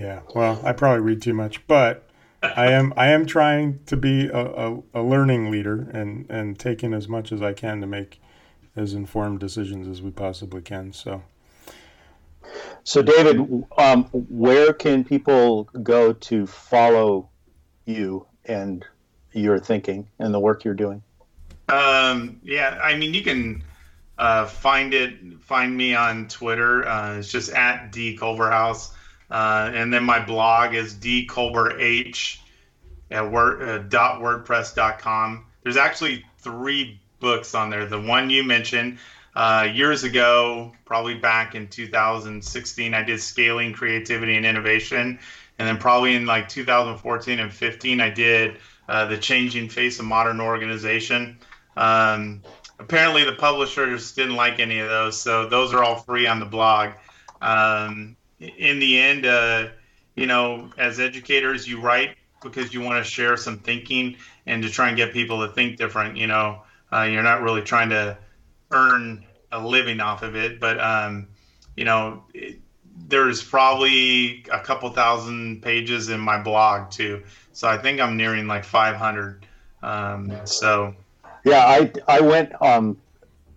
[0.00, 2.08] yeah well i probably read too much but
[2.42, 6.94] i am i am trying to be a, a, a learning leader and and taking
[6.94, 8.20] as much as i can to make
[8.76, 11.22] as informed decisions as we possibly can so
[12.84, 17.28] so, David, um, where can people go to follow
[17.84, 18.84] you and
[19.32, 21.02] your thinking and the work you're doing?
[21.68, 23.62] Um, yeah, I mean, you can
[24.18, 26.86] uh, find it, find me on Twitter.
[26.86, 28.90] Uh, it's just at D Culberhouse.
[29.30, 32.14] Uh, and then my blog is dculberh
[33.10, 35.44] at word, uh, dot wordpress.com.
[35.62, 37.86] There's actually three books on there.
[37.86, 38.98] The one you mentioned,
[39.34, 45.18] uh, years ago, probably back in 2016, I did scaling creativity and innovation.
[45.58, 48.56] And then probably in like 2014 and 15, I did
[48.88, 51.38] uh, the changing face of modern organization.
[51.76, 52.42] Um,
[52.78, 56.46] apparently, the publishers didn't like any of those, so those are all free on the
[56.46, 56.92] blog.
[57.42, 59.68] Um, in the end, uh,
[60.14, 64.16] you know, as educators, you write because you want to share some thinking
[64.46, 66.16] and to try and get people to think different.
[66.16, 66.62] You know,
[66.92, 68.16] uh, you're not really trying to
[68.70, 71.28] earn a living off of it, but um,
[71.76, 72.58] you know, it,
[73.08, 77.22] there's probably a couple thousand pages in my blog too.
[77.52, 79.46] So I think I'm nearing like 500.
[79.82, 80.94] Um, so
[81.44, 82.96] yeah, I I went um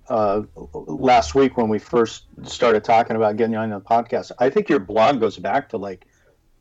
[0.10, 0.42] uh,
[0.74, 4.32] last week when we first started talking about getting on the podcast.
[4.40, 6.06] I think your blog goes back to like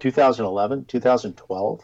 [0.01, 1.81] 2011, 2012.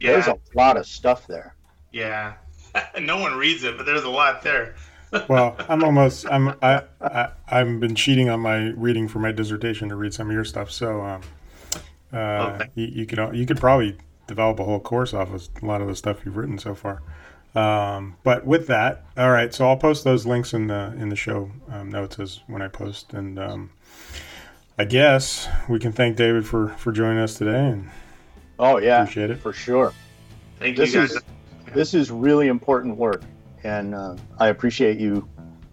[0.00, 0.12] Yeah.
[0.12, 1.54] There's a lot of stuff there.
[1.92, 2.34] Yeah.
[3.00, 4.74] no one reads it, but there's a lot there
[5.28, 9.90] well, I'm almost I'm I, I I've been cheating on my reading for my dissertation
[9.90, 10.70] to read some of your stuff.
[10.70, 11.20] So um,
[12.12, 12.16] uh,
[12.54, 12.70] okay.
[12.74, 15.88] you, you, could you could probably develop a whole course off of a lot of
[15.88, 17.02] the stuff you've written so far.
[17.54, 19.52] Um, but with that, all right.
[19.52, 22.68] So I'll post those links in the in the show um, notes as when I
[22.68, 23.70] post, and um,
[24.78, 27.66] I guess we can thank David for for joining us today.
[27.68, 27.90] And
[28.58, 29.92] oh yeah, appreciate it for sure.
[30.58, 31.12] Thank this you guys.
[31.12, 31.22] Is,
[31.74, 33.22] this is really important work
[33.64, 35.28] and uh, I appreciate you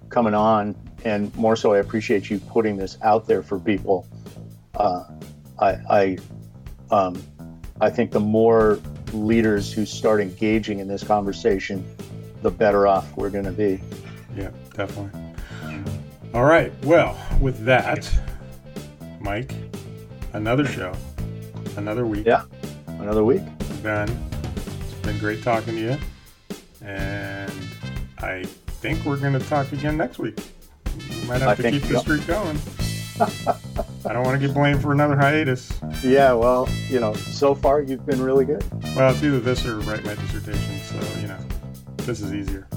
[0.10, 0.76] coming on,
[1.06, 4.08] and more so, I appreciate you putting this out there for people.
[4.76, 5.04] Uh,
[5.60, 6.18] I I,
[6.92, 7.22] um,
[7.82, 8.80] I think the more
[9.14, 11.86] leaders who start engaging in this conversation,
[12.42, 13.82] the better off we're going to be.
[14.36, 15.20] Yeah, definitely.
[16.34, 16.72] All right.
[16.86, 18.10] Well, with that,
[19.20, 19.52] Mike,
[20.34, 20.94] another show,
[21.76, 22.26] another week.
[22.26, 22.44] Yeah,
[22.88, 23.42] another week.
[23.82, 24.10] Ben,
[24.52, 25.98] it's been great talking to you,
[26.82, 27.52] and
[28.20, 30.40] I think we're going to talk again next week.
[30.98, 31.94] We might have I to keep so.
[31.94, 32.60] the streak going.
[33.22, 35.78] I don't want to get blamed for another hiatus.
[36.04, 38.64] Yeah, well, you know, so far you've been really good.
[38.96, 41.38] Well, it's either this or write my dissertation, so, you know,
[41.98, 42.68] this is easier.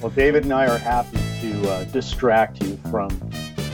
[0.00, 3.08] Well, David and I are happy to uh, distract you from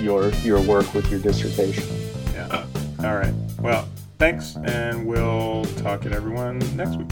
[0.01, 1.85] your your work with your dissertation.
[2.33, 2.67] Yeah.
[3.01, 3.35] All right.
[3.61, 7.11] Well, thanks, and we'll talk at everyone next week.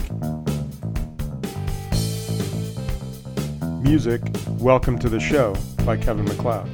[3.81, 4.21] Music,
[4.59, 5.55] Welcome to the Show
[5.85, 6.69] by Kevin MacLeod.